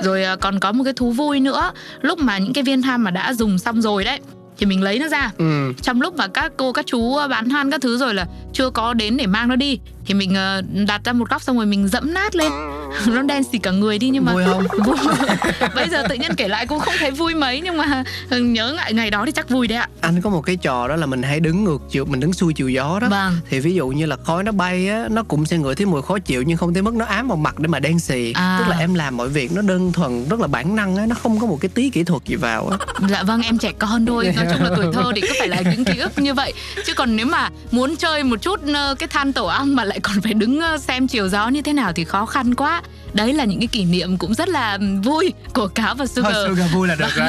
Rồi 0.03 0.25
à, 0.25 0.37
còn 0.37 0.61
có 0.61 0.73
một 0.73 0.85
cái 0.85 0.93
thú 0.93 1.11
vui 1.13 1.41
nữa 1.41 1.73
lúc 2.01 2.19
mà 2.19 2.39
những 2.39 2.53
cái 2.53 2.65
viên 2.65 2.83
than 2.83 3.03
mà 3.03 3.11
đã 3.11 3.35
dùng 3.35 3.59
xong 3.59 3.83
rồi 3.83 4.05
đấy 4.05 4.21
thì 4.59 4.67
mình 4.67 4.83
lấy 4.83 4.99
nó 4.99 5.09
ra 5.09 5.31
ừ. 5.39 5.73
trong 5.83 6.01
lúc 6.01 6.15
mà 6.17 6.29
các 6.29 6.53
cô 6.57 6.73
các 6.73 6.87
chú 6.87 7.17
bán 7.31 7.49
than 7.49 7.71
các 7.71 7.81
thứ 7.81 7.99
rồi 7.99 8.15
là 8.15 8.27
chưa 8.53 8.71
có 8.71 8.95
đến 8.95 9.17
để 9.17 9.27
mang 9.27 9.49
nó 9.49 9.57
đi 9.57 9.79
thì 10.09 10.15
mình 10.15 10.35
ờ, 10.35 10.63
đặt 10.87 11.05
ra 11.05 11.13
một 11.13 11.31
góc 11.31 11.43
xong 11.43 11.57
rồi 11.57 11.67
mình 11.67 11.89
dẫm 11.89 12.15
nát 12.15 12.35
lên. 12.35 12.53
Nó 13.07 13.23
đen 13.23 13.43
xì 13.53 13.59
cả 13.59 13.71
người 13.71 13.99
đi 13.99 14.09
nhưng 14.09 14.25
mà 14.25 14.33
vui 14.33 14.45
không? 14.45 14.67
vui. 14.85 14.97
bây 15.75 15.89
giờ 15.89 16.03
tự 16.09 16.15
nhiên 16.15 16.31
kể 16.37 16.49
lại 16.49 16.67
cũng 16.67 16.81
không 16.81 16.95
thấy 16.99 17.11
vui 17.11 17.35
mấy 17.35 17.61
nhưng 17.61 17.77
mà 17.77 18.05
nhớ 18.31 18.73
lại 18.73 18.95
ngày 18.95 19.11
đó 19.11 19.23
thì 19.27 19.33
chắc 19.33 19.49
vui 19.49 19.69
đấy 19.69 19.79
ạ. 19.79 19.89
Anh 20.01 20.21
có 20.21 20.31
một 20.31 20.41
cái 20.41 20.57
trò 20.57 20.89
đó 20.89 20.97
là 20.97 21.07
mình 21.07 21.23
hay 21.23 21.41
đứng 21.41 21.65
ngược 21.65 21.83
chiều 21.91 22.05
mình 22.05 22.21
đứng 22.21 22.33
xuôi 22.33 22.53
chiều 22.53 22.69
gió 22.69 22.99
đó. 23.01 23.09
Vâng. 23.09 23.37
thì 23.51 23.61
ví 23.61 23.75
dụ 23.75 23.89
như 23.89 24.07
là 24.07 24.17
khói 24.25 24.45
nó 24.45 24.53
bay 24.53 24.89
á 24.89 25.09
nó 25.11 25.23
cũng 25.23 25.47
sẽ 25.47 25.59
ngửi 25.59 25.75
thấy 25.75 25.87
mùi 25.87 26.03
khó 26.03 26.19
chịu 26.19 26.43
nhưng 26.43 26.57
không 26.57 26.75
tới 26.75 26.83
mức 26.83 26.95
nó 26.95 27.05
ám 27.05 27.29
vào 27.29 27.37
mặt 27.37 27.59
để 27.59 27.69
mà 27.69 27.79
đen 27.79 28.01
xì. 28.01 28.33
À. 28.33 28.57
tức 28.59 28.71
là 28.71 28.79
em 28.79 28.95
làm 28.95 29.17
mọi 29.17 29.29
việc 29.29 29.53
nó 29.53 29.63
đơn 29.63 29.93
thuần 29.93 30.29
rất 30.29 30.41
là 30.41 30.47
bản 30.47 30.77
năng 30.77 30.97
á 30.97 31.07
nó 31.07 31.15
không 31.15 31.41
có 31.41 31.47
một 31.47 31.59
cái 31.61 31.69
tí 31.75 31.91
kỹ 31.91 32.05
thuật 32.05 32.23
gì 32.25 32.37
vào 32.37 32.69
á. 32.69 32.79
Dạ 33.09 33.23
vâng 33.23 33.43
em 33.43 33.59
trẻ 33.59 33.73
con 33.79 34.07
thôi 34.07 34.33
nói 34.37 34.47
chung 34.53 34.63
là 34.63 34.71
tuổi 34.77 34.87
thơ 34.93 35.13
thì 35.15 35.21
cứ 35.21 35.29
phải 35.39 35.49
là 35.49 35.61
những 35.61 35.85
ký 35.85 35.99
ức 35.99 36.19
như 36.19 36.35
vậy. 36.35 36.53
Chứ 36.87 36.95
còn 36.95 37.17
nếu 37.17 37.27
mà 37.27 37.51
muốn 37.71 37.97
chơi 37.97 38.23
một 38.23 38.43
chút 38.43 38.61
ờ, 38.75 38.95
cái 38.99 39.09
than 39.09 39.33
tổ 39.33 39.47
ong 39.47 39.77
mà 39.77 39.85
lại 39.85 39.98
còn 40.01 40.21
phải 40.21 40.35
đứng 40.35 40.61
ờ, 40.61 40.79
xem 40.79 41.09
chiều 41.09 41.29
gió 41.29 41.49
như 41.49 41.63
thế 41.63 41.73
nào 41.73 41.93
thì 41.93 42.05
khó 42.05 42.27
khăn 42.27 42.55
quá. 42.55 42.83
Đấy 43.13 43.33
là 43.33 43.45
những 43.45 43.61
cái 43.61 43.67
kỷ 43.67 43.85
niệm 43.85 44.17
cũng 44.17 44.35
rất 44.35 44.49
là 44.49 44.79
vui 45.05 45.33
của 45.55 45.69
cáo 45.69 45.95
và 45.95 46.07
sugar 46.07 46.33
Thôi, 46.33 46.49
sugar. 46.49 46.75
Vui 46.75 46.89
là 46.89 46.95
được 46.95 47.09
rồi. 47.15 47.29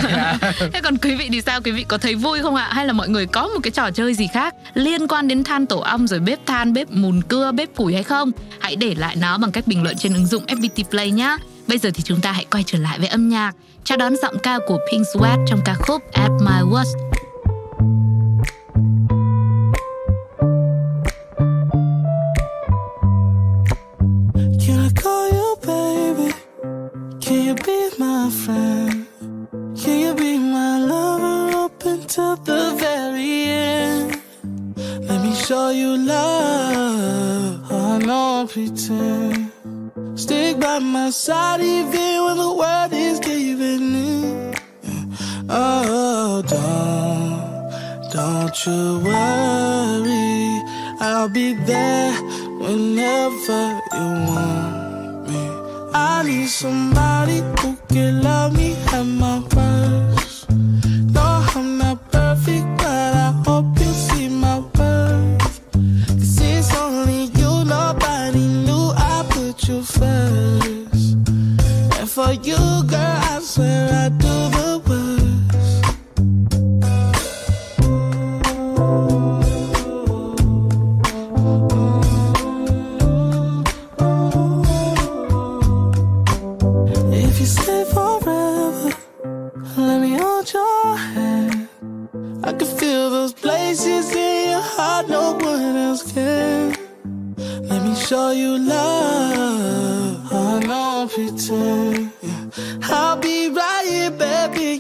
Thế 0.74 0.82
còn 0.84 0.98
quý 0.98 1.16
vị 1.16 1.30
thì 1.32 1.42
sao? 1.42 1.62
Quý 1.62 1.72
vị 1.72 1.86
có 1.88 1.98
thấy 1.98 2.16
vui 2.16 2.42
không 2.42 2.56
ạ? 2.56 2.70
Hay 2.72 2.86
là 2.86 2.94
mọi 2.94 3.10
người 3.10 3.26
có 3.26 3.48
một 3.48 3.60
cái 3.64 3.72
trò 3.72 3.92
chơi 3.92 4.14
gì 4.14 4.28
khác 4.34 4.56
liên 4.74 5.08
quan 5.08 5.28
đến 5.28 5.44
than 5.44 5.66
tổ 5.66 5.80
ong 5.80 6.08
rồi 6.08 6.20
bếp 6.20 6.46
than 6.46 6.74
bếp 6.74 6.92
mùn 6.92 7.22
cưa 7.22 7.52
bếp 7.52 7.76
củi 7.76 7.94
hay 7.94 8.04
không? 8.04 8.32
Hãy 8.60 8.76
để 8.76 8.96
lại 8.96 9.16
nó 9.16 9.38
bằng 9.38 9.52
cách 9.52 9.68
bình 9.68 9.84
luận 9.84 9.96
trên 9.98 10.14
ứng 10.14 10.26
dụng 10.26 10.46
FPT 10.46 10.84
Play 10.90 11.12
nhé 11.12 11.38
bây 11.68 11.78
giờ 11.78 11.90
thì 11.94 12.04
chúng 12.04 12.22
ta 12.22 12.32
hãy 12.32 12.46
quay 12.52 12.64
trở 12.68 12.78
lại 12.80 13.00
với 13.00 13.08
âm 13.08 13.30
nhạc. 13.30 13.52
Chào 13.84 13.98
đón 13.98 14.16
giọng 14.22 14.40
ca 14.44 14.60
của 14.68 14.78
Pink 14.92 15.06
Sweat 15.14 15.46
trong 15.48 15.60
ca 15.66 15.74
khúc 15.74 16.02
At 16.14 16.32
My 16.42 16.62
Worst 16.72 17.19
friend? 28.30 29.08
Can 29.76 30.00
you 30.00 30.14
be 30.14 30.38
my 30.38 30.80
lover 30.80 31.58
up 31.66 31.86
until 31.86 32.36
the 32.36 32.76
very 32.78 33.44
end? 33.46 34.22
Let 35.08 35.22
me 35.22 35.34
show 35.34 35.70
you 35.70 35.98
love. 35.98 37.72
I 37.72 38.00
I 38.06 38.46
pretend. 38.46 39.52
Stick 40.16 40.60
by 40.60 40.80
my 40.80 41.10
side 41.10 41.62
even 41.62 42.24
when 42.26 42.38
the 42.38 42.54
world 42.54 42.94
is 42.94 43.20
giving 43.20 43.96
in. 43.96 44.56
Oh, 45.50 46.44
don't, 46.54 48.12
don't 48.14 48.66
you 48.66 49.00
worry. 49.04 50.62
I'll 51.02 51.30
be 51.30 51.54
there 51.54 52.14
whenever 52.62 53.82
you 53.94 54.08
want. 54.28 54.79
I 55.94 56.24
need 56.24 56.48
somebody 56.48 57.42
who 57.62 57.78
can 57.88 58.22
love 58.22 58.56
me 58.56 58.76
at 58.94 59.04
my 59.04 59.40
worst. 59.56 60.19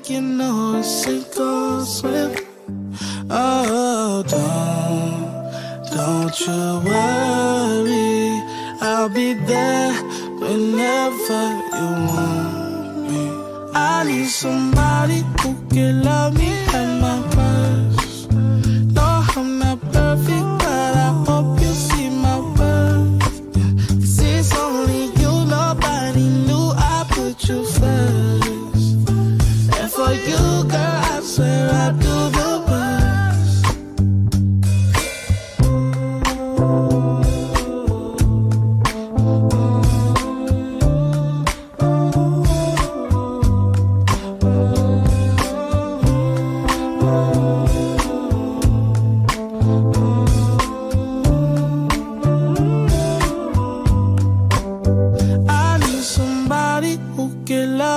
Know 0.07 0.77
it's 0.79 1.03
sink 1.03 1.37
or 1.37 1.85
swim. 1.85 2.31
Oh, 3.29 4.23
don't, 4.27 5.91
don't 5.91 6.39
you 6.39 6.89
worry. 6.89 8.41
I'll 8.81 9.09
be 9.09 9.33
there 9.33 9.93
whenever 10.39 11.43
you 11.75 11.89
want 12.07 13.11
me. 13.11 13.29
I 13.73 14.03
need 14.05 14.27
somebody 14.27 15.23
who 15.41 15.53
can 15.69 16.03
love 16.03 16.33
me 16.37 16.49
at 16.73 17.01
my 17.01 17.38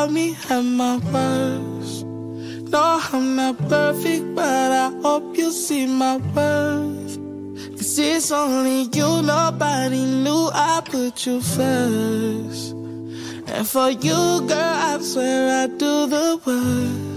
love 0.02 0.12
me 0.12 0.36
at 0.50 0.62
my 0.62 0.96
worst. 1.12 2.04
No, 2.72 3.00
I'm 3.12 3.36
not 3.36 3.56
perfect, 3.68 4.34
but 4.34 4.72
I 4.86 4.90
hope 5.00 5.36
you 5.36 5.52
see 5.52 5.86
my 5.86 6.16
worth. 6.34 7.18
Cause 7.76 7.98
it's 7.98 8.32
only 8.32 8.82
you, 8.98 9.22
nobody 9.22 10.04
knew 10.04 10.50
I 10.52 10.82
put 10.84 11.24
you 11.26 11.40
first. 11.40 12.72
And 13.52 13.66
for 13.72 13.90
you, 13.90 14.20
girl, 14.50 14.74
I 14.90 14.98
swear 15.00 15.62
I 15.62 15.66
do 15.68 16.06
the 16.14 16.40
worst. 16.46 17.12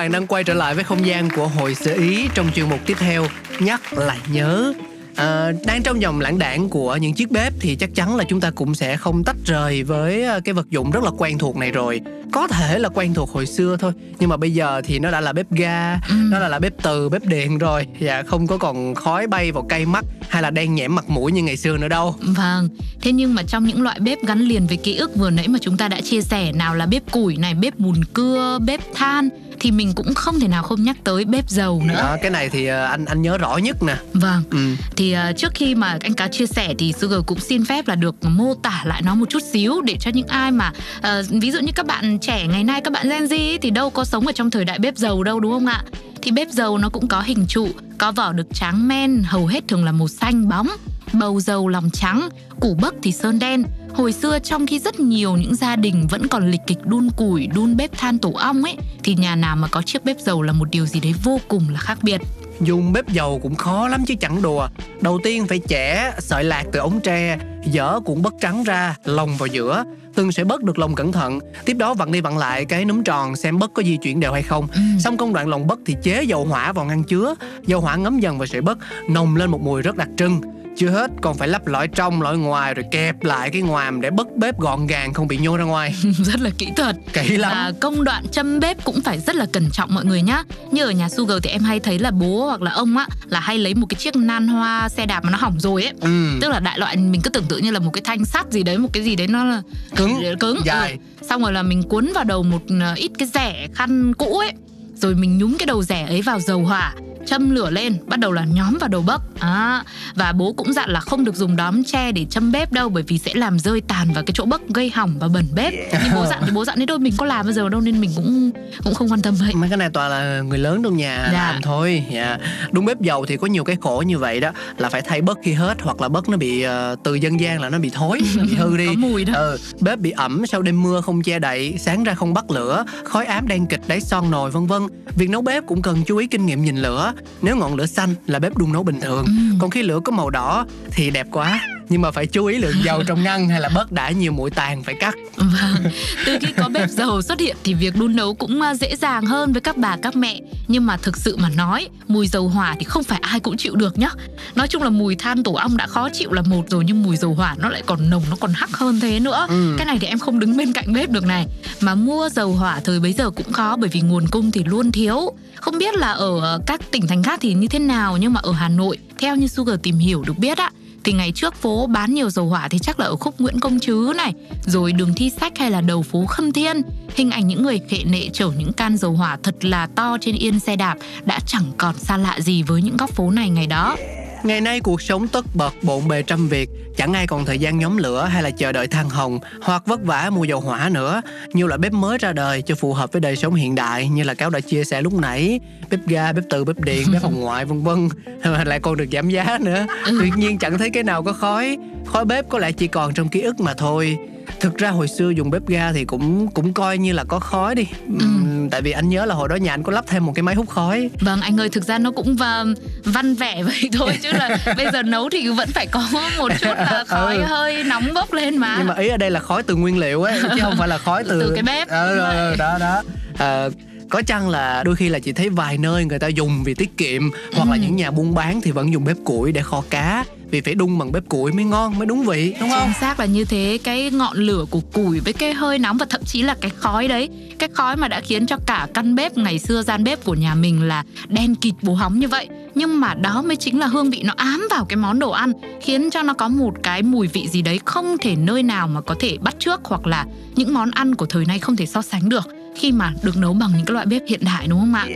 Bạn 0.00 0.12
đang 0.12 0.26
quay 0.26 0.44
trở 0.44 0.54
lại 0.54 0.74
với 0.74 0.84
không 0.84 1.06
gian 1.06 1.28
của 1.30 1.48
Hội 1.48 1.74
Sơ 1.74 1.92
Ý 1.92 2.28
trong 2.34 2.50
chuyên 2.54 2.68
mục 2.68 2.80
tiếp 2.86 2.96
theo 3.00 3.26
Nhắc 3.58 3.92
lại 3.92 4.18
nhớ. 4.32 4.72
À, 5.16 5.52
đang 5.66 5.82
trong 5.82 6.02
dòng 6.02 6.20
lãng 6.20 6.38
đảng 6.38 6.68
của 6.68 6.96
những 6.96 7.14
chiếc 7.14 7.30
bếp 7.30 7.52
thì 7.60 7.76
chắc 7.76 7.90
chắn 7.94 8.16
là 8.16 8.24
chúng 8.28 8.40
ta 8.40 8.50
cũng 8.50 8.74
sẽ 8.74 8.96
không 8.96 9.24
tách 9.24 9.36
rời 9.44 9.82
với 9.82 10.24
à, 10.24 10.40
cái 10.44 10.54
vật 10.54 10.70
dụng 10.70 10.90
rất 10.90 11.04
là 11.04 11.10
quen 11.18 11.38
thuộc 11.38 11.56
này 11.56 11.70
rồi. 11.70 12.00
Có 12.32 12.48
thể 12.48 12.78
là 12.78 12.88
quen 12.88 13.14
thuộc 13.14 13.30
hồi 13.30 13.46
xưa 13.46 13.76
thôi 13.80 13.92
nhưng 14.18 14.28
mà 14.28 14.36
bây 14.36 14.50
giờ 14.50 14.82
thì 14.84 14.98
nó 14.98 15.10
đã 15.10 15.20
là 15.20 15.32
bếp 15.32 15.50
ga 15.50 15.98
nó 16.30 16.40
đã 16.40 16.48
là 16.48 16.58
bếp 16.58 16.72
từ 16.82 17.08
bếp 17.08 17.24
điện 17.24 17.58
rồi. 17.58 17.86
Và 18.00 18.22
không 18.22 18.46
có 18.46 18.58
còn 18.58 18.94
khói 18.94 19.26
bay 19.26 19.52
vào 19.52 19.66
cây 19.68 19.86
mắt 19.86 20.04
hay 20.28 20.42
là 20.42 20.50
đen 20.50 20.74
nhẽm 20.74 20.94
mặt 20.94 21.10
mũi 21.10 21.32
như 21.32 21.42
ngày 21.42 21.56
xưa 21.56 21.76
nữa 21.76 21.88
đâu. 21.88 22.14
Vâng, 22.20 22.68
thế 23.02 23.12
nhưng 23.12 23.34
mà 23.34 23.42
trong 23.42 23.64
những 23.64 23.82
loại 23.82 24.00
bếp 24.00 24.18
gắn 24.26 24.40
liền 24.40 24.66
với 24.66 24.76
ký 24.76 24.96
ức 24.96 25.16
vừa 25.16 25.30
nãy 25.30 25.48
mà 25.48 25.58
chúng 25.62 25.76
ta 25.76 25.88
đã 25.88 26.00
chia 26.00 26.20
sẻ 26.20 26.52
nào 26.52 26.74
là 26.74 26.86
bếp 26.86 27.10
củi 27.10 27.36
này, 27.36 27.54
bếp 27.54 27.78
bùn 27.78 28.04
cưa, 28.12 28.58
bếp 28.66 28.80
than 28.94 29.28
thì 29.60 29.70
mình 29.70 29.92
cũng 29.92 30.14
không 30.14 30.40
thể 30.40 30.48
nào 30.48 30.62
không 30.62 30.82
nhắc 30.84 30.96
tới 31.04 31.24
bếp 31.24 31.48
dầu 31.48 31.82
nữa. 31.86 31.94
đó, 31.94 32.16
cái 32.22 32.30
này 32.30 32.48
thì 32.48 32.66
à, 32.66 32.86
anh 32.86 33.04
anh 33.04 33.22
nhớ 33.22 33.38
rõ 33.38 33.56
nhất 33.56 33.82
nè 33.82 33.96
Vâng, 34.12 34.42
ừ. 34.50 34.74
thì 34.96 35.16
uh, 35.30 35.36
trước 35.36 35.52
khi 35.54 35.74
mà 35.74 35.98
anh 36.00 36.14
cá 36.14 36.28
chia 36.28 36.46
sẻ 36.46 36.74
thì 36.78 36.92
Sugar 37.00 37.20
cũng 37.26 37.40
xin 37.40 37.64
phép 37.64 37.88
là 37.88 37.94
được 37.94 38.14
mô 38.22 38.54
tả 38.54 38.82
lại 38.84 39.02
nó 39.02 39.14
một 39.14 39.26
chút 39.30 39.42
xíu 39.52 39.80
để 39.82 39.96
cho 40.00 40.10
những 40.14 40.26
ai 40.26 40.50
mà 40.50 40.72
uh, 40.98 41.04
ví 41.28 41.50
dụ 41.50 41.60
như 41.60 41.72
các 41.74 41.86
bạn 41.86 42.18
trẻ 42.18 42.46
ngày 42.46 42.64
nay 42.64 42.80
các 42.80 42.92
bạn 42.92 43.08
Gen 43.08 43.24
Z 43.24 43.50
ấy, 43.50 43.58
thì 43.62 43.70
đâu 43.70 43.90
có 43.90 44.04
sống 44.04 44.26
ở 44.26 44.32
trong 44.32 44.50
thời 44.50 44.64
đại 44.64 44.78
bếp 44.78 44.96
dầu 44.96 45.24
đâu 45.24 45.40
đúng 45.40 45.52
không 45.52 45.66
ạ? 45.66 45.84
Thì 46.22 46.30
bếp 46.30 46.48
dầu 46.48 46.78
nó 46.78 46.88
cũng 46.88 47.08
có 47.08 47.20
hình 47.20 47.46
trụ, 47.48 47.68
có 47.98 48.12
vỏ 48.12 48.32
được 48.32 48.46
tráng 48.54 48.88
men, 48.88 49.22
hầu 49.26 49.46
hết 49.46 49.68
thường 49.68 49.84
là 49.84 49.92
màu 49.92 50.08
xanh 50.08 50.48
bóng, 50.48 50.68
bầu 51.12 51.40
dầu 51.40 51.68
lòng 51.68 51.90
trắng, 51.90 52.28
củ 52.60 52.74
bấc 52.74 52.94
thì 53.02 53.12
sơn 53.12 53.38
đen. 53.38 53.64
Hồi 53.94 54.12
xưa 54.12 54.38
trong 54.38 54.66
khi 54.66 54.78
rất 54.78 55.00
nhiều 55.00 55.36
những 55.36 55.54
gia 55.54 55.76
đình 55.76 56.06
vẫn 56.10 56.28
còn 56.28 56.50
lịch 56.50 56.60
kịch 56.66 56.78
đun 56.84 57.08
củi, 57.16 57.46
đun 57.46 57.76
bếp 57.76 57.98
than 57.98 58.18
tổ 58.18 58.32
ong 58.32 58.62
ấy 58.62 58.76
thì 59.02 59.14
nhà 59.14 59.36
nào 59.36 59.56
mà 59.56 59.68
có 59.68 59.82
chiếc 59.82 60.04
bếp 60.04 60.20
dầu 60.20 60.42
là 60.42 60.52
một 60.52 60.68
điều 60.70 60.86
gì 60.86 61.00
đấy 61.00 61.14
vô 61.24 61.40
cùng 61.48 61.68
là 61.72 61.78
khác 61.78 61.98
biệt. 62.02 62.20
Dùng 62.60 62.92
bếp 62.92 63.08
dầu 63.08 63.40
cũng 63.42 63.54
khó 63.54 63.88
lắm 63.88 64.04
chứ 64.06 64.14
chẳng 64.20 64.42
đùa. 64.42 64.68
Đầu 65.00 65.20
tiên 65.24 65.46
phải 65.46 65.60
chẻ 65.68 66.12
sợi 66.18 66.44
lạc 66.44 66.64
từ 66.72 66.80
ống 66.80 67.00
tre 67.00 67.38
Dỡ 67.72 68.00
cuộn 68.00 68.22
bất 68.22 68.34
trắng 68.40 68.64
ra 68.64 68.96
Lồng 69.04 69.36
vào 69.36 69.46
giữa. 69.46 69.84
Từng 70.14 70.32
sẽ 70.32 70.44
bớt 70.44 70.62
được 70.62 70.78
lồng 70.78 70.94
cẩn 70.94 71.12
thận. 71.12 71.38
Tiếp 71.64 71.74
đó 71.74 71.94
vặn 71.94 72.12
đi 72.12 72.20
vặn 72.20 72.38
lại 72.38 72.64
cái 72.64 72.84
núm 72.84 73.02
tròn 73.02 73.36
Xem 73.36 73.58
bớt 73.58 73.74
có 73.74 73.82
di 73.82 73.96
chuyển 73.96 74.20
đều 74.20 74.32
hay 74.32 74.42
không. 74.42 74.68
Xong 75.04 75.16
công 75.16 75.32
đoạn 75.32 75.48
lồng 75.48 75.66
bớt 75.66 75.78
thì 75.86 75.96
chế 76.02 76.22
dầu 76.22 76.44
hỏa 76.44 76.72
vào 76.72 76.84
ngăn 76.84 77.04
chứa. 77.04 77.34
Dầu 77.66 77.80
hỏa 77.80 77.96
ngấm 77.96 78.20
dần 78.20 78.38
vào 78.38 78.46
sợi 78.46 78.60
bớt 78.60 78.78
Nồng 79.08 79.36
lên 79.36 79.50
một 79.50 79.60
mùi 79.60 79.82
rất 79.82 79.96
đặc 79.96 80.08
trưng 80.16 80.40
Chưa 80.76 80.88
hết 80.90 81.10
còn 81.22 81.36
phải 81.38 81.48
lắp 81.48 81.66
lõi 81.66 81.88
trong 81.88 82.22
lõi 82.22 82.38
ngoài 82.38 82.74
rồi 82.74 82.84
kẹp 82.90 83.24
lại 83.24 83.50
cái 83.50 83.62
ngoàm 83.62 84.00
để 84.00 84.10
bất 84.10 84.36
bếp 84.36 84.58
gọn 84.58 84.86
gàng 84.86 85.14
không 85.14 85.28
bị 85.28 85.36
nhô 85.38 85.56
ra 85.56 85.64
ngoài. 85.64 85.94
rất 86.18 86.40
là 86.40 86.50
kỹ 86.58 86.68
thuật 86.76 86.96
Kỹ 87.12 87.36
lắm. 87.36 87.52
và 87.54 87.72
công 87.80 88.04
đoạn 88.04 88.28
châm 88.32 88.60
bếp 88.60 88.84
cũng 88.84 89.00
phải 89.00 89.18
rất 89.20 89.36
là 89.36 89.46
cẩn 89.52 89.70
trọng 89.70 89.94
mọi 89.94 90.04
người 90.04 90.22
nhá 90.22 90.42
như 90.70 90.84
ở 90.84 90.90
nhà 90.90 91.08
Sugar 91.08 91.38
thì 91.42 91.50
em 91.50 91.62
hay 91.62 91.80
thấy 91.80 91.98
là 91.98 92.10
bố 92.10 92.46
hoặc 92.46 92.62
là 92.62 92.70
ông 92.70 92.96
á 92.96 93.06
là 93.28 93.40
hay 93.40 93.58
lấy 93.58 93.74
một 93.74 93.86
cái 93.88 93.96
chiếc 94.00 94.16
nan 94.16 94.48
hoa 94.48 94.88
xe 94.88 95.06
đạp 95.06 95.24
mà 95.24 95.30
nó 95.30 95.38
hỏng 95.38 95.60
rồi 95.60 95.82
ấy 95.84 95.92
Ừ. 96.00 96.38
tức 96.40 96.48
là 96.50 96.60
đại 96.60 96.78
loại 96.78 96.96
mình 96.96 97.20
cứ 97.20 97.30
tưởng 97.30 97.44
tượng 97.48 97.62
như 97.62 97.70
là 97.70 97.78
một 97.78 97.90
cái 97.90 98.02
thanh 98.04 98.24
sắt 98.24 98.50
gì 98.50 98.62
đấy 98.62 98.78
một 98.78 98.88
cái 98.92 99.02
gì 99.02 99.16
đấy 99.16 99.26
nó 99.26 99.44
là 99.44 99.62
Cứng, 99.96 100.20
cứng 100.40 100.60
dài. 100.64 100.98
Ừ. 101.20 101.26
xong 101.28 101.42
rồi 101.42 101.52
là 101.52 101.62
mình 101.62 101.82
cuốn 101.82 102.10
vào 102.14 102.24
đầu 102.24 102.42
một 102.42 102.62
ờ, 102.80 102.94
ít 102.94 103.10
cái 103.18 103.28
rẻ 103.34 103.68
khăn 103.74 104.14
cũ 104.14 104.38
ấy 104.38 104.52
rồi 104.94 105.14
mình 105.14 105.38
nhúng 105.38 105.58
cái 105.58 105.66
đầu 105.66 105.82
rẻ 105.82 106.06
ấy 106.06 106.22
vào 106.22 106.40
dầu 106.40 106.60
hỏa 106.64 106.94
châm 107.26 107.50
lửa 107.50 107.70
lên 107.70 107.96
bắt 108.06 108.18
đầu 108.20 108.32
là 108.32 108.44
nhóm 108.44 108.78
vào 108.80 108.88
đầu 108.88 109.02
bấc. 109.02 109.22
À, 109.40 109.84
và 110.14 110.32
bố 110.32 110.52
cũng 110.52 110.72
dặn 110.72 110.90
là 110.90 111.00
không 111.00 111.24
được 111.24 111.34
dùng 111.34 111.56
đóm 111.56 111.84
tre 111.84 112.12
để 112.12 112.24
châm 112.30 112.52
bếp 112.52 112.72
đâu 112.72 112.88
bởi 112.88 113.02
vì 113.02 113.18
sẽ 113.18 113.34
làm 113.34 113.58
rơi 113.58 113.80
tàn 113.80 114.12
vào 114.12 114.24
cái 114.24 114.32
chỗ 114.34 114.44
bấc 114.44 114.68
gây 114.68 114.90
hỏng 114.90 115.14
và 115.18 115.28
bẩn 115.28 115.44
bếp. 115.54 115.72
Nhưng 115.92 116.14
bố 116.14 116.26
dặn 116.26 116.42
thì 116.46 116.50
bố 116.54 116.64
dặn 116.64 116.78
thế 116.78 116.84
thôi 116.88 116.98
mình 116.98 117.14
có 117.16 117.26
làm 117.26 117.46
bao 117.46 117.52
giờ 117.52 117.68
đâu 117.68 117.80
nên 117.80 118.00
mình 118.00 118.10
cũng 118.16 118.50
cũng 118.84 118.94
không 118.94 119.08
quan 119.12 119.22
tâm 119.22 119.34
vậy. 119.34 119.54
Mấy 119.54 119.68
cái 119.68 119.76
này 119.76 119.90
toàn 119.92 120.10
là 120.10 120.40
người 120.40 120.58
lớn 120.58 120.82
trong 120.82 120.96
nhà 120.96 121.28
Dạ. 121.32 121.52
làm 121.52 121.62
thôi 121.62 122.04
dạ. 122.12 122.38
Đúng 122.72 122.84
bếp 122.84 123.00
dầu 123.00 123.26
thì 123.26 123.36
có 123.36 123.46
nhiều 123.46 123.64
cái 123.64 123.76
khổ 123.80 124.02
như 124.06 124.18
vậy 124.18 124.40
đó 124.40 124.50
Là 124.78 124.88
phải 124.88 125.02
thay 125.02 125.20
bớt 125.22 125.38
khi 125.42 125.52
hết 125.52 125.74
Hoặc 125.82 126.00
là 126.00 126.08
bớt 126.08 126.28
nó 126.28 126.36
bị 126.36 126.62
ờ, 126.62 126.96
từ 127.04 127.14
dân 127.14 127.40
gian 127.40 127.60
là 127.60 127.68
nó 127.68 127.78
bị 127.78 127.90
thối 127.90 128.20
Bị 128.42 128.54
hư 128.54 128.76
đi. 128.76 128.86
Có 128.90 128.92
mùi 128.98 129.24
đó. 129.24 129.32
Ừ, 129.34 129.58
Bếp 129.80 129.98
bị 129.98 130.10
ẩm 130.10 130.46
sau 130.46 130.62
đêm 130.62 130.82
mưa 130.82 131.00
không 131.00 131.22
che 131.22 131.38
đậy 131.38 131.74
Sáng 131.78 132.04
ra 132.04 132.14
không 132.14 132.34
bắt 132.34 132.50
lửa 132.50 132.84
Khói 133.04 133.24
ám 133.26 133.48
đen 133.48 133.66
kịch 133.66 133.80
đáy 133.86 134.00
son 134.00 134.30
nồi 134.30 134.50
vân 134.50 134.66
vân. 134.66 134.82
Việc 135.16 135.30
nấu 135.30 135.42
bếp 135.42 135.66
cũng 135.66 135.82
cần 135.82 136.02
chú 136.06 136.16
ý 136.16 136.26
kinh 136.26 136.46
nghiệm 136.46 136.64
nhìn 136.64 136.76
lửa 136.76 137.09
Nếu 137.42 137.56
ngọn 137.56 137.74
lửa 137.74 137.86
xanh 137.86 138.14
là 138.26 138.38
bếp 138.38 138.58
đun 138.58 138.72
nấu 138.72 138.82
bình 138.82 139.00
thường 139.00 139.24
Ừ. 139.26 139.32
Còn 139.60 139.70
khi 139.70 139.82
lửa 139.82 140.00
có 140.04 140.12
màu 140.12 140.30
đỏ 140.30 140.66
thì 140.92 141.10
đẹp 141.10 141.26
quá 141.32 141.60
Nhưng 141.90 142.02
mà 142.02 142.10
phải 142.10 142.26
chú 142.26 142.46
ý 142.46 142.58
lượng 142.58 142.84
dầu 142.84 143.02
trong 143.06 143.22
ngăn 143.22 143.48
Hay 143.48 143.60
là 143.60 143.68
bớt 143.74 143.92
đã 143.92 144.10
nhiều 144.10 144.32
mũi 144.32 144.50
tàn 144.50 144.82
phải 144.82 144.94
cắt 145.00 145.14
Vâng, 145.36 145.92
từ 146.26 146.38
khi 146.40 146.52
có 146.56 146.68
bếp 146.68 146.90
dầu 146.90 147.22
xuất 147.22 147.40
hiện 147.40 147.56
thì 147.64 147.74
việc 147.74 147.96
đun 147.96 148.16
nấu 148.16 148.34
cũng 148.34 148.62
à, 148.62 148.74
dễ 148.74 148.96
dàng 148.96 149.26
hơn 149.26 149.52
với 149.52 149.60
các 149.60 149.76
bà 149.76 149.96
các 150.02 150.16
mẹ. 150.16 150.40
Nhưng 150.68 150.86
mà 150.86 150.96
thực 150.96 151.16
sự 151.16 151.36
mà 151.36 151.48
nói, 151.48 151.88
mùi 152.08 152.26
dầu 152.26 152.48
hỏa 152.48 152.76
thì 152.78 152.84
không 152.84 153.04
phải 153.04 153.18
ai 153.22 153.40
cũng 153.40 153.56
chịu 153.56 153.76
được 153.76 153.98
nhá. 153.98 154.10
Nói 154.54 154.68
chung 154.68 154.82
là 154.82 154.90
mùi 154.90 155.16
than 155.16 155.42
tổ 155.42 155.52
ong 155.52 155.76
đã 155.76 155.86
khó 155.86 156.08
chịu 156.12 156.32
là 156.32 156.42
một 156.42 156.70
rồi 156.70 156.84
nhưng 156.86 157.02
mùi 157.02 157.16
dầu 157.16 157.34
hỏa 157.34 157.54
nó 157.58 157.68
lại 157.68 157.82
còn 157.86 158.10
nồng, 158.10 158.22
nó 158.30 158.36
còn 158.40 158.52
hắc 158.54 158.70
hơn 158.70 159.00
thế 159.00 159.20
nữa. 159.20 159.46
Ừ. 159.48 159.74
Cái 159.78 159.86
này 159.86 159.98
thì 160.00 160.06
em 160.06 160.18
không 160.18 160.38
đứng 160.38 160.56
bên 160.56 160.72
cạnh 160.72 160.92
bếp 160.92 161.10
được 161.10 161.24
này. 161.24 161.46
Mà 161.80 161.94
mua 161.94 162.28
dầu 162.28 162.52
hỏa 162.52 162.80
thời 162.84 163.00
bấy 163.00 163.12
giờ 163.12 163.30
cũng 163.30 163.52
khó 163.52 163.76
bởi 163.76 163.90
vì 163.92 164.00
nguồn 164.00 164.26
cung 164.26 164.50
thì 164.50 164.64
luôn 164.64 164.92
thiếu. 164.92 165.32
Không 165.54 165.78
biết 165.78 165.94
là 165.94 166.12
ở 166.12 166.60
các 166.66 166.80
tỉnh 166.90 167.06
thành 167.06 167.22
khác 167.22 167.38
thì 167.42 167.54
như 167.54 167.66
thế 167.66 167.78
nào 167.78 168.16
nhưng 168.16 168.32
mà 168.32 168.40
ở 168.42 168.52
Hà 168.52 168.68
Nội, 168.68 168.98
theo 169.18 169.36
như 169.36 169.46
Sugar 169.46 169.76
tìm 169.82 169.98
hiểu 169.98 170.22
được 170.26 170.38
biết 170.38 170.58
á, 170.58 170.70
thì 171.04 171.12
ngày 171.12 171.32
trước 171.34 171.54
phố 171.54 171.86
bán 171.86 172.14
nhiều 172.14 172.30
dầu 172.30 172.46
hỏa 172.46 172.68
thì 172.68 172.78
chắc 172.78 173.00
là 173.00 173.06
ở 173.06 173.16
khúc 173.16 173.40
Nguyễn 173.40 173.60
Công 173.60 173.80
Trứ 173.80 174.12
này, 174.16 174.32
rồi 174.66 174.92
đường 174.92 175.14
Thi 175.16 175.30
Sách 175.40 175.58
hay 175.58 175.70
là 175.70 175.80
đầu 175.80 176.02
phố 176.02 176.26
Khâm 176.26 176.52
Thiên. 176.52 176.82
Hình 177.14 177.30
ảnh 177.30 177.46
những 177.46 177.62
người 177.62 177.80
khệ 177.88 177.98
nệ 178.04 178.28
chở 178.32 178.50
những 178.58 178.72
can 178.72 178.96
dầu 178.96 179.12
hỏa 179.12 179.38
thật 179.42 179.64
là 179.64 179.86
to 179.86 180.16
trên 180.20 180.34
yên 180.34 180.60
xe 180.60 180.76
đạp 180.76 180.96
đã 181.24 181.40
chẳng 181.46 181.72
còn 181.78 181.98
xa 181.98 182.16
lạ 182.16 182.40
gì 182.40 182.62
với 182.62 182.82
những 182.82 182.96
góc 182.96 183.10
phố 183.10 183.30
này 183.30 183.50
ngày 183.50 183.66
đó. 183.66 183.96
Ngày 184.42 184.60
nay 184.60 184.80
cuộc 184.80 185.02
sống 185.02 185.28
tất 185.28 185.44
bật 185.54 185.74
bộn 185.82 186.08
bề 186.08 186.22
trăm 186.22 186.48
việc. 186.48 186.70
Chẳng 186.96 187.12
ai 187.12 187.26
còn 187.26 187.44
thời 187.44 187.58
gian 187.58 187.78
nhóm 187.78 187.96
lửa 187.96 188.24
hay 188.24 188.42
là 188.42 188.50
chờ 188.50 188.72
đợi 188.72 188.86
than 188.86 189.08
hồng 189.08 189.38
Hoặc 189.62 189.82
vất 189.86 190.04
vả 190.04 190.30
mua 190.30 190.44
dầu 190.44 190.60
hỏa 190.60 190.88
nữa. 190.88 191.22
Nhiều 191.52 191.66
loại 191.66 191.78
bếp 191.78 191.92
mới 191.92 192.18
ra 192.18 192.32
đời 192.32 192.62
cho 192.62 192.74
phù 192.74 192.92
hợp 192.92 193.12
với 193.12 193.20
đời 193.20 193.36
sống 193.36 193.54
hiện 193.54 193.74
đại 193.74 194.08
Như 194.08 194.22
là 194.22 194.34
cáo 194.34 194.50
đã 194.50 194.60
chia 194.60 194.84
sẻ 194.84 195.02
lúc 195.02 195.12
nãy. 195.12 195.60
Bếp 195.90 196.00
ga, 196.06 196.32
bếp 196.32 196.44
từ, 196.50 196.64
bếp 196.64 196.80
điện, 196.80 197.06
bếp 197.12 197.22
phòng 197.22 197.40
ngoại 197.40 197.64
vân 197.64 197.82
vân. 197.82 198.08
Lại 198.64 198.80
còn 198.80 198.96
được 198.96 199.06
giảm 199.12 199.28
giá 199.28 199.58
nữa. 199.60 199.86
Tuy 200.06 200.30
nhiên 200.36 200.58
chẳng 200.58 200.78
thấy 200.78 200.90
cái 200.90 201.02
nào 201.02 201.22
có 201.22 201.32
khói 201.32 201.78
Khói 202.06 202.24
bếp 202.24 202.48
có 202.48 202.58
lẽ 202.58 202.72
chỉ 202.72 202.86
còn 202.86 203.14
trong 203.14 203.28
ký 203.28 203.40
ức 203.40 203.60
mà 203.60 203.74
thôi 203.74 204.18
Thực 204.60 204.76
ra 204.78 204.90
hồi 204.90 205.08
xưa 205.08 205.30
dùng 205.30 205.50
bếp 205.50 205.66
ga 205.68 205.92
thì 205.92 206.04
cũng 206.04 206.48
cũng 206.48 206.72
coi 206.74 206.98
như 206.98 207.12
là 207.12 207.24
có 207.24 207.38
khói 207.38 207.74
đi 207.74 207.86
Ừm, 208.20 208.68
Tại 208.70 208.82
vì 208.82 208.90
anh 208.90 209.08
nhớ 209.08 209.24
là 209.24 209.34
hồi 209.34 209.48
đó 209.48 209.56
nhà 209.56 209.72
anh 209.74 209.82
có 209.82 209.92
lắp 209.92 210.04
thêm 210.08 210.26
một 210.26 210.32
cái 210.34 210.42
máy 210.42 210.54
hút 210.54 210.68
khói 210.68 211.10
Vâng 211.20 211.40
anh 211.40 211.60
ơi 211.60 211.68
thực 211.68 211.84
ra 211.84 211.98
nó 211.98 212.10
cũng 212.10 212.36
vâng, 212.36 212.74
văn 213.04 213.34
vẻ 213.34 213.62
vậy 213.66 213.88
thôi 213.92 214.18
chứ 214.22 214.32
là 214.32 214.58
bây 214.76 214.86
giờ 214.92 215.02
nấu 215.02 215.28
thì 215.30 215.48
vẫn 215.48 215.68
phải 215.74 215.86
có 215.86 216.02
một 216.38 216.48
chút 216.60 216.74
là 216.76 217.04
khói 217.08 217.36
Ừ. 217.36 217.42
hơi 217.42 217.84
nóng 217.84 218.14
bốc 218.14 218.32
lên 218.32 218.58
mà. 218.58 218.74
nhưng 218.78 218.86
mà 218.86 218.94
ý 218.94 219.08
ở 219.08 219.16
đây 219.16 219.30
là 219.30 219.40
khói 219.40 219.62
từ 219.62 219.74
nguyên 219.76 219.98
liệu 219.98 220.22
ấy 220.22 220.40
chứ 220.42 220.60
không 220.62 220.74
phải 220.78 220.88
là 220.88 220.98
khói 220.98 221.24
từ 221.24 221.40
Từ 221.40 221.52
cái 221.54 221.62
bếp. 221.62 221.88
ờ, 221.88 222.16
rồi. 222.16 222.56
đó 222.56 222.76
đó 222.80 223.02
Ờ, 223.38 223.70
có 224.10 224.22
chăng 224.22 224.48
là 224.48 224.82
đôi 224.84 224.96
khi 224.96 225.08
là 225.08 225.18
chị 225.18 225.32
thấy 225.32 225.48
vài 225.48 225.78
nơi 225.78 226.04
người 226.04 226.18
ta 226.18 226.26
dùng 226.26 226.64
vì 226.64 226.74
tiết 226.74 226.96
kiệm 226.96 227.22
hoặc 227.54 227.68
là 227.68 227.74
Ừ. 227.76 227.80
những 227.82 227.96
nhà 227.96 228.10
buôn 228.10 228.34
bán 228.34 228.60
thì 228.60 228.70
vẫn 228.70 228.92
dùng 228.92 229.04
bếp 229.04 229.16
củi 229.24 229.52
để 229.52 229.62
kho 229.62 229.82
cá 229.90 230.24
vì 230.50 230.60
phải 230.60 230.74
đun 230.74 230.98
bằng 230.98 231.12
bếp 231.12 231.28
củi 231.28 231.52
mới 231.52 231.64
ngon 231.64 231.98
mới 231.98 232.06
đúng 232.06 232.22
vị 232.22 232.54
đúng 232.60 232.70
không? 232.70 232.82
Chính 232.84 233.00
xác 233.00 233.20
là 233.20 233.26
như 233.26 233.44
thế. 233.44 233.78
Cái 233.84 234.10
ngọn 234.10 234.36
lửa 234.36 234.64
của 234.70 234.80
củi 234.80 235.20
với 235.20 235.32
cái 235.32 235.54
hơi 235.54 235.78
nóng 235.78 235.96
Và 235.96 236.06
thậm 236.10 236.20
chí 236.24 236.42
là 236.42 236.56
cái 236.60 236.70
khói 236.76 237.08
đấy 237.08 237.28
Cái 237.58 237.68
khói 237.72 237.96
mà 237.96 238.08
đã 238.08 238.20
khiến 238.20 238.46
cho 238.46 238.56
cả 238.66 238.86
căn 238.94 239.14
bếp 239.14 239.38
Ngày 239.38 239.58
xưa 239.58 239.82
gian 239.82 240.04
bếp 240.04 240.24
của 240.24 240.34
nhà 240.34 240.54
mình 240.54 240.82
là 240.82 241.04
đen 241.28 241.54
kịt 241.54 241.74
bố 241.82 241.94
hóng 241.94 242.18
như 242.18 242.28
vậy. 242.28 242.48
Nhưng 242.74 243.00
mà 243.00 243.14
đó 243.14 243.42
mới 243.42 243.56
chính 243.56 243.78
là 243.78 243.86
hương 243.86 244.10
vị 244.10 244.22
nó 244.24 244.32
ám 244.36 244.68
vào 244.70 244.84
cái 244.84 244.96
món 244.96 245.18
đồ 245.18 245.30
ăn 245.30 245.52
Khiến 245.80 246.10
cho 246.10 246.22
nó 246.22 246.34
có 246.34 246.48
một 246.48 246.74
cái 246.82 247.02
mùi 247.02 247.26
vị 247.26 247.48
gì 247.48 247.62
đấy 247.62 247.80
Không 247.84 248.16
thể 248.18 248.36
nơi 248.36 248.62
nào 248.62 248.88
mà 248.88 249.00
có 249.00 249.14
thể 249.20 249.38
bắt 249.40 249.54
trước 249.58 249.80
Hoặc 249.84 250.06
là 250.06 250.26
những 250.56 250.74
món 250.74 250.90
ăn 250.90 251.14
của 251.14 251.26
thời 251.26 251.44
nay 251.44 251.58
không 251.58 251.76
thể 251.76 251.86
so 251.86 252.02
sánh 252.02 252.28
được 252.28 252.48
khi 252.76 252.92
mà 252.92 253.12
được 253.22 253.36
nấu 253.36 253.52
bằng 253.52 253.70
những 253.76 253.86
cái 253.86 253.94
loại 253.94 254.06
bếp 254.06 254.22
hiện 254.28 254.40
đại 254.44 254.66
đúng 254.66 254.80
không 254.80 254.94
ạ? 254.94 255.06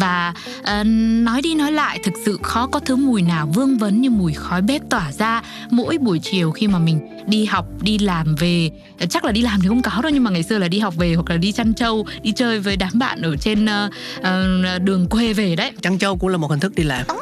Và 0.00 0.34
ờ, 0.62 0.84
nói 0.84 1.42
đi 1.42 1.54
nói 1.54 1.72
lại 1.72 1.98
thực 2.04 2.14
sự 2.24 2.38
khó 2.42 2.66
có 2.66 2.80
thứ 2.80 2.96
mùi 2.96 3.22
nào 3.22 3.46
vương 3.54 3.78
vấn 3.78 4.00
như 4.00 4.10
mùi 4.10 4.32
khói 4.32 4.62
bếp 4.62 4.82
tỏa 4.90 5.12
ra 5.12 5.42
mỗi 5.70 5.98
buổi 5.98 6.18
chiều 6.18 6.50
khi 6.50 6.68
mà 6.68 6.78
mình 6.78 7.00
đi 7.26 7.44
học 7.44 7.66
đi 7.80 7.98
làm 7.98 8.34
về. 8.34 8.70
Ờ, 9.00 9.06
chắc 9.06 9.24
là 9.24 9.32
đi 9.32 9.42
làm 9.42 9.60
thì 9.60 9.68
không 9.68 9.82
có 9.82 10.02
đâu 10.02 10.12
nhưng 10.14 10.24
mà 10.24 10.30
ngày 10.30 10.42
xưa 10.42 10.58
là 10.58 10.68
đi 10.68 10.78
học 10.78 10.96
về 10.96 11.14
hoặc 11.14 11.30
là 11.30 11.36
đi 11.36 11.52
chăn 11.52 11.74
trâu 11.74 12.06
đi 12.22 12.32
chơi 12.32 12.60
với 12.60 12.76
đám 12.76 12.90
bạn 12.94 13.22
ở 13.22 13.36
trên 13.36 13.66
ờ, 14.22 14.78
đường 14.78 15.06
quê 15.08 15.32
về 15.32 15.56
đấy. 15.56 15.72
Chăn 15.82 15.98
trâu 15.98 16.16
cũng 16.16 16.28
là 16.28 16.36
một 16.36 16.50
hình 16.50 16.60
thức 16.60 16.74
đi 16.74 16.84
làm. 16.84 17.06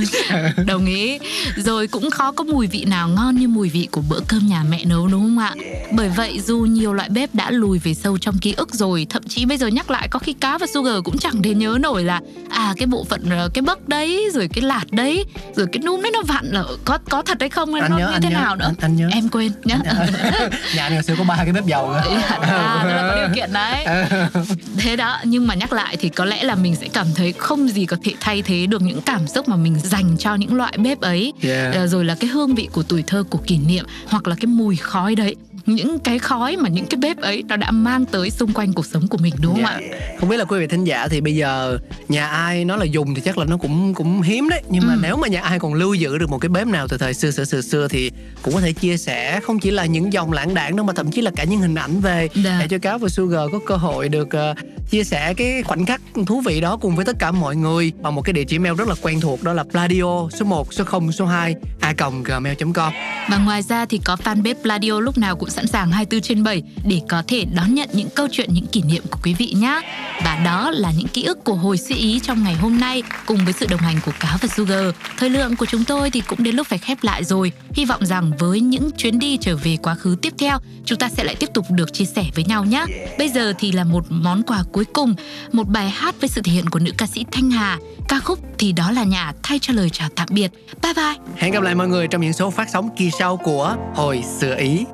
Đồng 0.66 0.86
ý. 0.86 1.18
Rồi 1.56 1.86
cũng 1.86 2.10
khó 2.10 2.32
có 2.32 2.44
mùi 2.44 2.66
vị 2.66 2.84
nào 2.84 3.08
ngon 3.08 3.36
như 3.36 3.48
mùi 3.48 3.68
vị 3.68 3.88
của 3.90 4.02
bữa 4.08 4.20
cơm 4.28 4.46
nhà 4.46 4.64
mẹ 4.70 4.84
nấu 4.84 5.08
đúng 5.08 5.22
không 5.22 5.38
ạ? 5.38 5.54
Bởi 5.92 6.08
vậy 6.08 6.40
dù 6.40 6.58
nhiều 6.58 6.92
loại 6.92 7.08
bếp 7.08 7.34
đã 7.34 7.50
lùi 7.50 7.78
về 7.78 7.94
sâu 7.94 8.18
trong 8.18 8.38
ký 8.38 8.52
ức 8.52 8.74
rồi 8.74 9.06
thậm 9.10 9.22
chí 9.28 9.44
bây 9.44 9.58
giờ 9.58 9.66
nhắc 9.66 9.90
lại 9.90 10.08
có 10.08 10.18
khi 10.18 10.32
cá 10.32 10.58
và 10.58 10.66
sugar 10.74 10.94
cũng 11.04 11.11
chẳng 11.20 11.42
thể 11.42 11.54
nhớ 11.54 11.78
nổi 11.80 12.04
là 12.04 12.20
à 12.50 12.74
cái 12.78 12.86
bộ 12.86 13.04
phận 13.04 13.30
ờ, 13.30 13.48
cái 13.54 13.62
bấc 13.62 13.88
đấy 13.88 14.30
rồi 14.34 14.48
cái 14.54 14.62
lạt 14.64 14.84
đấy 14.90 15.24
rồi 15.56 15.66
cái 15.72 15.82
núm 15.82 16.02
đấy 16.02 16.10
nó 16.14 16.22
vặn 16.22 16.46
là 16.46 16.64
có 16.84 16.98
có 17.10 17.22
thật 17.22 17.36
hay 17.40 17.48
không 17.48 17.74
hay 17.74 17.88
nó 17.90 17.98
nhớ, 17.98 18.10
như 18.12 18.18
thế 18.22 18.30
nhớ, 18.30 18.34
nào 18.40 18.56
nữa? 18.56 18.64
anh- 18.64 18.74
anh 18.80 18.96
nhớ. 18.96 19.08
em 19.12 19.28
quên 19.28 19.52
nhá. 19.64 19.76
Nhà 20.76 20.82
anh 20.82 20.92
ngày 20.94 21.02
xưa 21.02 21.14
có 21.18 21.24
ba 21.24 21.36
cái 21.36 21.52
bếp 21.52 21.66
dầu 21.66 21.90
à, 21.92 22.02
tức 22.04 22.88
là 22.90 23.08
có 23.10 23.16
điều 23.26 23.34
kiện 23.34 23.52
đấy. 23.52 23.86
Thế 24.78 24.96
đó 24.96 25.18
nhưng 25.24 25.46
mà 25.46 25.54
nhắc 25.54 25.72
lại 25.72 25.96
thì 26.00 26.08
có 26.08 26.24
lẽ 26.24 26.44
là 26.44 26.54
mình 26.54 26.76
sẽ 26.76 26.88
cảm 26.92 27.06
thấy 27.14 27.32
không 27.32 27.68
gì 27.68 27.86
có 27.86 27.96
thể 28.04 28.12
thay 28.20 28.42
thế 28.42 28.66
được 28.66 28.82
những 28.82 29.02
cảm 29.02 29.26
xúc 29.26 29.48
mà 29.48 29.56
mình 29.56 29.76
dành 29.84 30.16
cho 30.18 30.34
những 30.34 30.54
loại 30.54 30.72
bếp 30.78 31.00
ấy. 31.00 31.32
Yeah. 31.42 31.74
Ờ, 31.74 31.86
rồi 31.86 32.04
là 32.04 32.14
cái 32.14 32.30
hương 32.30 32.54
vị 32.54 32.68
của 32.72 32.82
tuổi 32.82 33.02
thơ 33.06 33.24
của 33.30 33.38
kỷ 33.38 33.58
niệm 33.58 33.84
hoặc 34.06 34.28
là 34.28 34.36
cái 34.40 34.46
mùi 34.46 34.76
khói 34.76 35.14
đấy 35.14 35.36
những 35.66 35.98
cái 35.98 36.18
khói 36.18 36.56
mà 36.56 36.68
những 36.68 36.86
cái 36.86 36.98
bếp 36.98 37.16
ấy 37.20 37.44
nó 37.48 37.56
đã 37.56 37.70
mang 37.70 38.04
tới 38.06 38.30
xung 38.30 38.52
quanh 38.52 38.72
cuộc 38.72 38.86
sống 38.86 39.08
của 39.08 39.18
mình 39.18 39.34
đúng 39.42 39.54
không 39.54 39.62
Dạ. 39.62 39.68
ạ 39.68 39.80
Không 40.20 40.28
biết 40.28 40.36
là 40.36 40.44
quý 40.44 40.58
vị 40.60 40.66
thính 40.66 40.84
giả 40.84 41.08
thì 41.08 41.20
bây 41.20 41.34
giờ 41.36 41.78
nhà 42.08 42.26
ai 42.26 42.64
nói 42.64 42.78
là 42.78 42.84
dùng 42.84 43.14
thì 43.14 43.20
chắc 43.24 43.38
là 43.38 43.44
nó 43.44 43.56
cũng 43.56 43.94
cũng 43.94 44.22
hiếm 44.22 44.48
đấy. 44.48 44.62
Nhưng 44.68 44.86
mà 44.86 44.94
Ừ. 44.94 44.98
nếu 45.02 45.16
mà 45.16 45.28
nhà 45.28 45.40
ai 45.40 45.58
còn 45.58 45.74
lưu 45.74 45.94
giữ 45.94 46.18
được 46.18 46.30
một 46.30 46.38
cái 46.38 46.48
bếp 46.48 46.66
nào 46.66 46.88
từ 46.88 46.98
thời 46.98 47.14
xưa 47.14 47.30
xưa 47.30 47.44
xưa 47.44 47.60
xưa 47.60 47.88
thì 47.88 48.10
cũng 48.42 48.54
có 48.54 48.60
thể 48.60 48.72
chia 48.72 48.96
sẻ 48.96 49.40
không 49.40 49.58
chỉ 49.58 49.70
là 49.70 49.86
những 49.86 50.12
dòng 50.12 50.32
lãng 50.32 50.54
đảng 50.54 50.76
đâu 50.76 50.86
mà 50.86 50.92
thậm 50.92 51.10
chí 51.10 51.20
là 51.22 51.30
cả 51.36 51.44
những 51.44 51.60
hình 51.60 51.74
ảnh 51.74 52.00
về 52.00 52.28
Dạ. 52.34 52.56
để 52.60 52.68
cho 52.68 52.78
cáo 52.78 52.98
và 52.98 53.08
Sugar 53.08 53.40
có 53.52 53.58
cơ 53.66 53.76
hội 53.76 54.08
được 54.08 54.30
ờ, 54.30 54.54
chia 54.90 55.04
sẻ 55.04 55.34
cái 55.34 55.62
khoảnh 55.62 55.86
khắc 55.86 56.00
thú 56.26 56.40
vị 56.40 56.60
đó 56.60 56.76
cùng 56.76 56.96
với 56.96 57.04
tất 57.04 57.16
cả 57.18 57.30
mọi 57.32 57.56
người 57.56 57.92
bằng 58.02 58.14
một 58.14 58.22
cái 58.22 58.32
địa 58.32 58.44
chỉ 58.44 58.58
mail 58.58 58.74
rất 58.74 58.88
là 58.88 58.94
quen 59.02 59.20
thuộc 59.20 59.42
đó 59.42 59.52
là 59.52 59.64
pladio 59.64 60.28
số 60.38 60.44
1 60.44 60.72
số 60.74 60.84
0 60.84 61.12
số 61.12 61.26
2 61.26 61.54
a 61.80 61.94
gmail.com 62.24 62.92
Và 63.30 63.36
ngoài 63.38 63.62
ra 63.62 63.84
thì 63.86 64.00
có 64.04 64.16
fanpage 64.24 64.54
Pladio 64.62 65.00
lúc 65.00 65.18
nào 65.18 65.36
cũng 65.36 65.50
sẵn 65.52 65.66
sàng 65.66 65.90
24 65.90 66.20
trên 66.20 66.44
7 66.44 66.62
để 66.84 67.00
có 67.08 67.22
thể 67.28 67.44
đón 67.44 67.74
nhận 67.74 67.88
những 67.92 68.08
câu 68.10 68.28
chuyện, 68.32 68.54
những 68.54 68.66
kỷ 68.66 68.82
niệm 68.82 69.02
của 69.10 69.18
quý 69.22 69.34
vị 69.34 69.54
nhé. 69.56 69.80
Và 70.24 70.36
đó 70.44 70.70
là 70.70 70.92
những 70.96 71.08
ký 71.08 71.24
ức 71.24 71.44
của 71.44 71.54
hồi 71.54 71.78
suy 71.78 71.94
ý 71.94 72.20
trong 72.20 72.44
ngày 72.44 72.54
hôm 72.54 72.80
nay 72.80 73.02
cùng 73.26 73.44
với 73.44 73.52
sự 73.52 73.66
đồng 73.70 73.80
hành 73.80 73.96
của 74.06 74.12
Cáo 74.20 74.36
và 74.42 74.48
Sugar. 74.48 74.84
Thời 75.18 75.30
lượng 75.30 75.56
của 75.56 75.66
chúng 75.66 75.84
tôi 75.84 76.10
thì 76.10 76.20
cũng 76.20 76.42
đến 76.42 76.56
lúc 76.56 76.66
phải 76.66 76.78
khép 76.78 76.98
lại 77.02 77.24
rồi. 77.24 77.52
Hy 77.74 77.84
vọng 77.84 78.06
rằng 78.06 78.32
với 78.38 78.60
những 78.60 78.90
chuyến 78.96 79.18
đi 79.18 79.36
trở 79.36 79.56
về 79.56 79.76
quá 79.82 79.94
khứ 79.94 80.16
tiếp 80.22 80.32
theo, 80.38 80.58
chúng 80.84 80.98
ta 80.98 81.08
sẽ 81.08 81.24
lại 81.24 81.34
tiếp 81.34 81.48
tục 81.54 81.66
được 81.70 81.92
chia 81.92 82.04
sẻ 82.04 82.24
với 82.34 82.44
nhau 82.44 82.64
nhé. 82.64 82.84
Bây 83.18 83.28
giờ 83.28 83.52
thì 83.58 83.72
là 83.72 83.84
một 83.84 84.04
món 84.08 84.42
quà 84.42 84.62
cuối 84.72 84.84
cùng, 84.84 85.14
một 85.52 85.68
bài 85.68 85.90
hát 85.90 86.14
với 86.20 86.28
sự 86.28 86.40
thể 86.44 86.52
hiện 86.52 86.70
của 86.70 86.78
nữ 86.78 86.92
ca 86.98 87.06
sĩ 87.06 87.24
Thanh 87.32 87.50
Hà. 87.50 87.78
Ca 88.08 88.20
khúc 88.20 88.38
thì 88.58 88.72
đó 88.72 88.90
là 88.90 89.04
nhà 89.04 89.32
thay 89.42 89.58
cho 89.58 89.74
lời 89.74 89.90
chào 89.90 90.08
tạm 90.16 90.28
biệt. 90.30 90.48
Bye 90.82 90.94
bye! 90.94 91.14
Hẹn 91.36 91.52
gặp 91.52 91.62
lại 91.62 91.74
mọi 91.74 91.88
người 91.88 92.08
trong 92.08 92.20
những 92.20 92.32
số 92.32 92.50
phát 92.50 92.68
sóng 92.72 92.88
kỳ 92.96 93.10
sau 93.18 93.36
của 93.36 93.76
Hồi 93.94 94.22
xưa 94.40 94.56
Ý. 94.56 94.84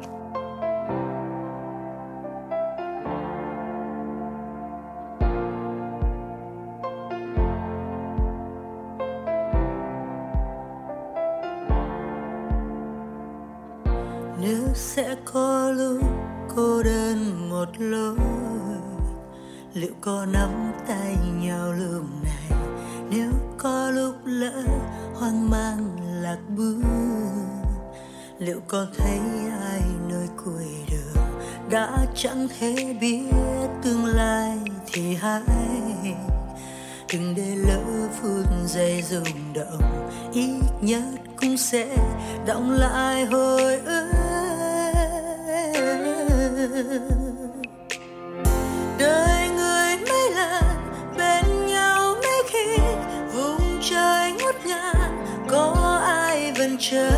chờ. 56.79 57.11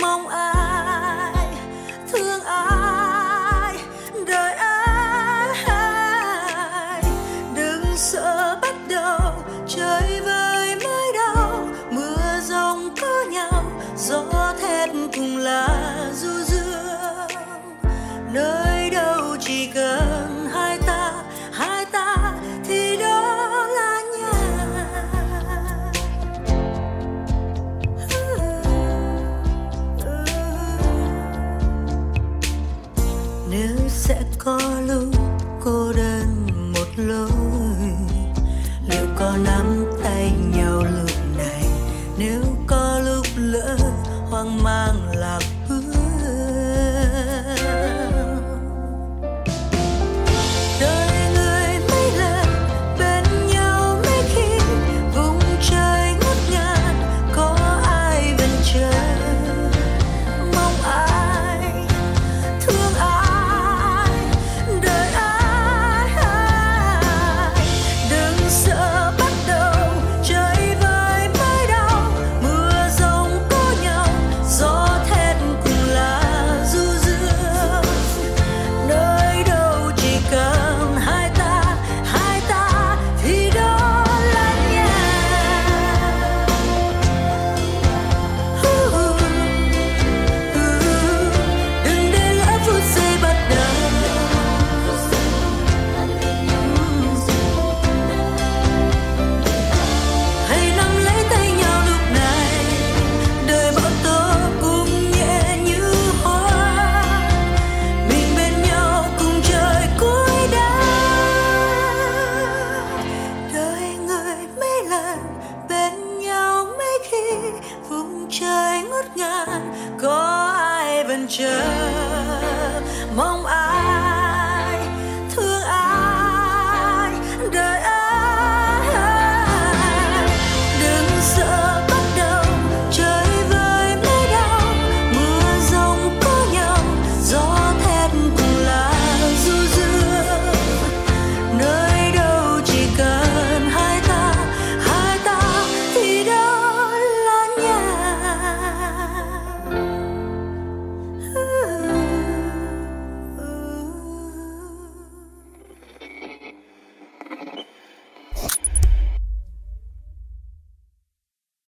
Mong 0.00 0.28
ai 0.28 0.55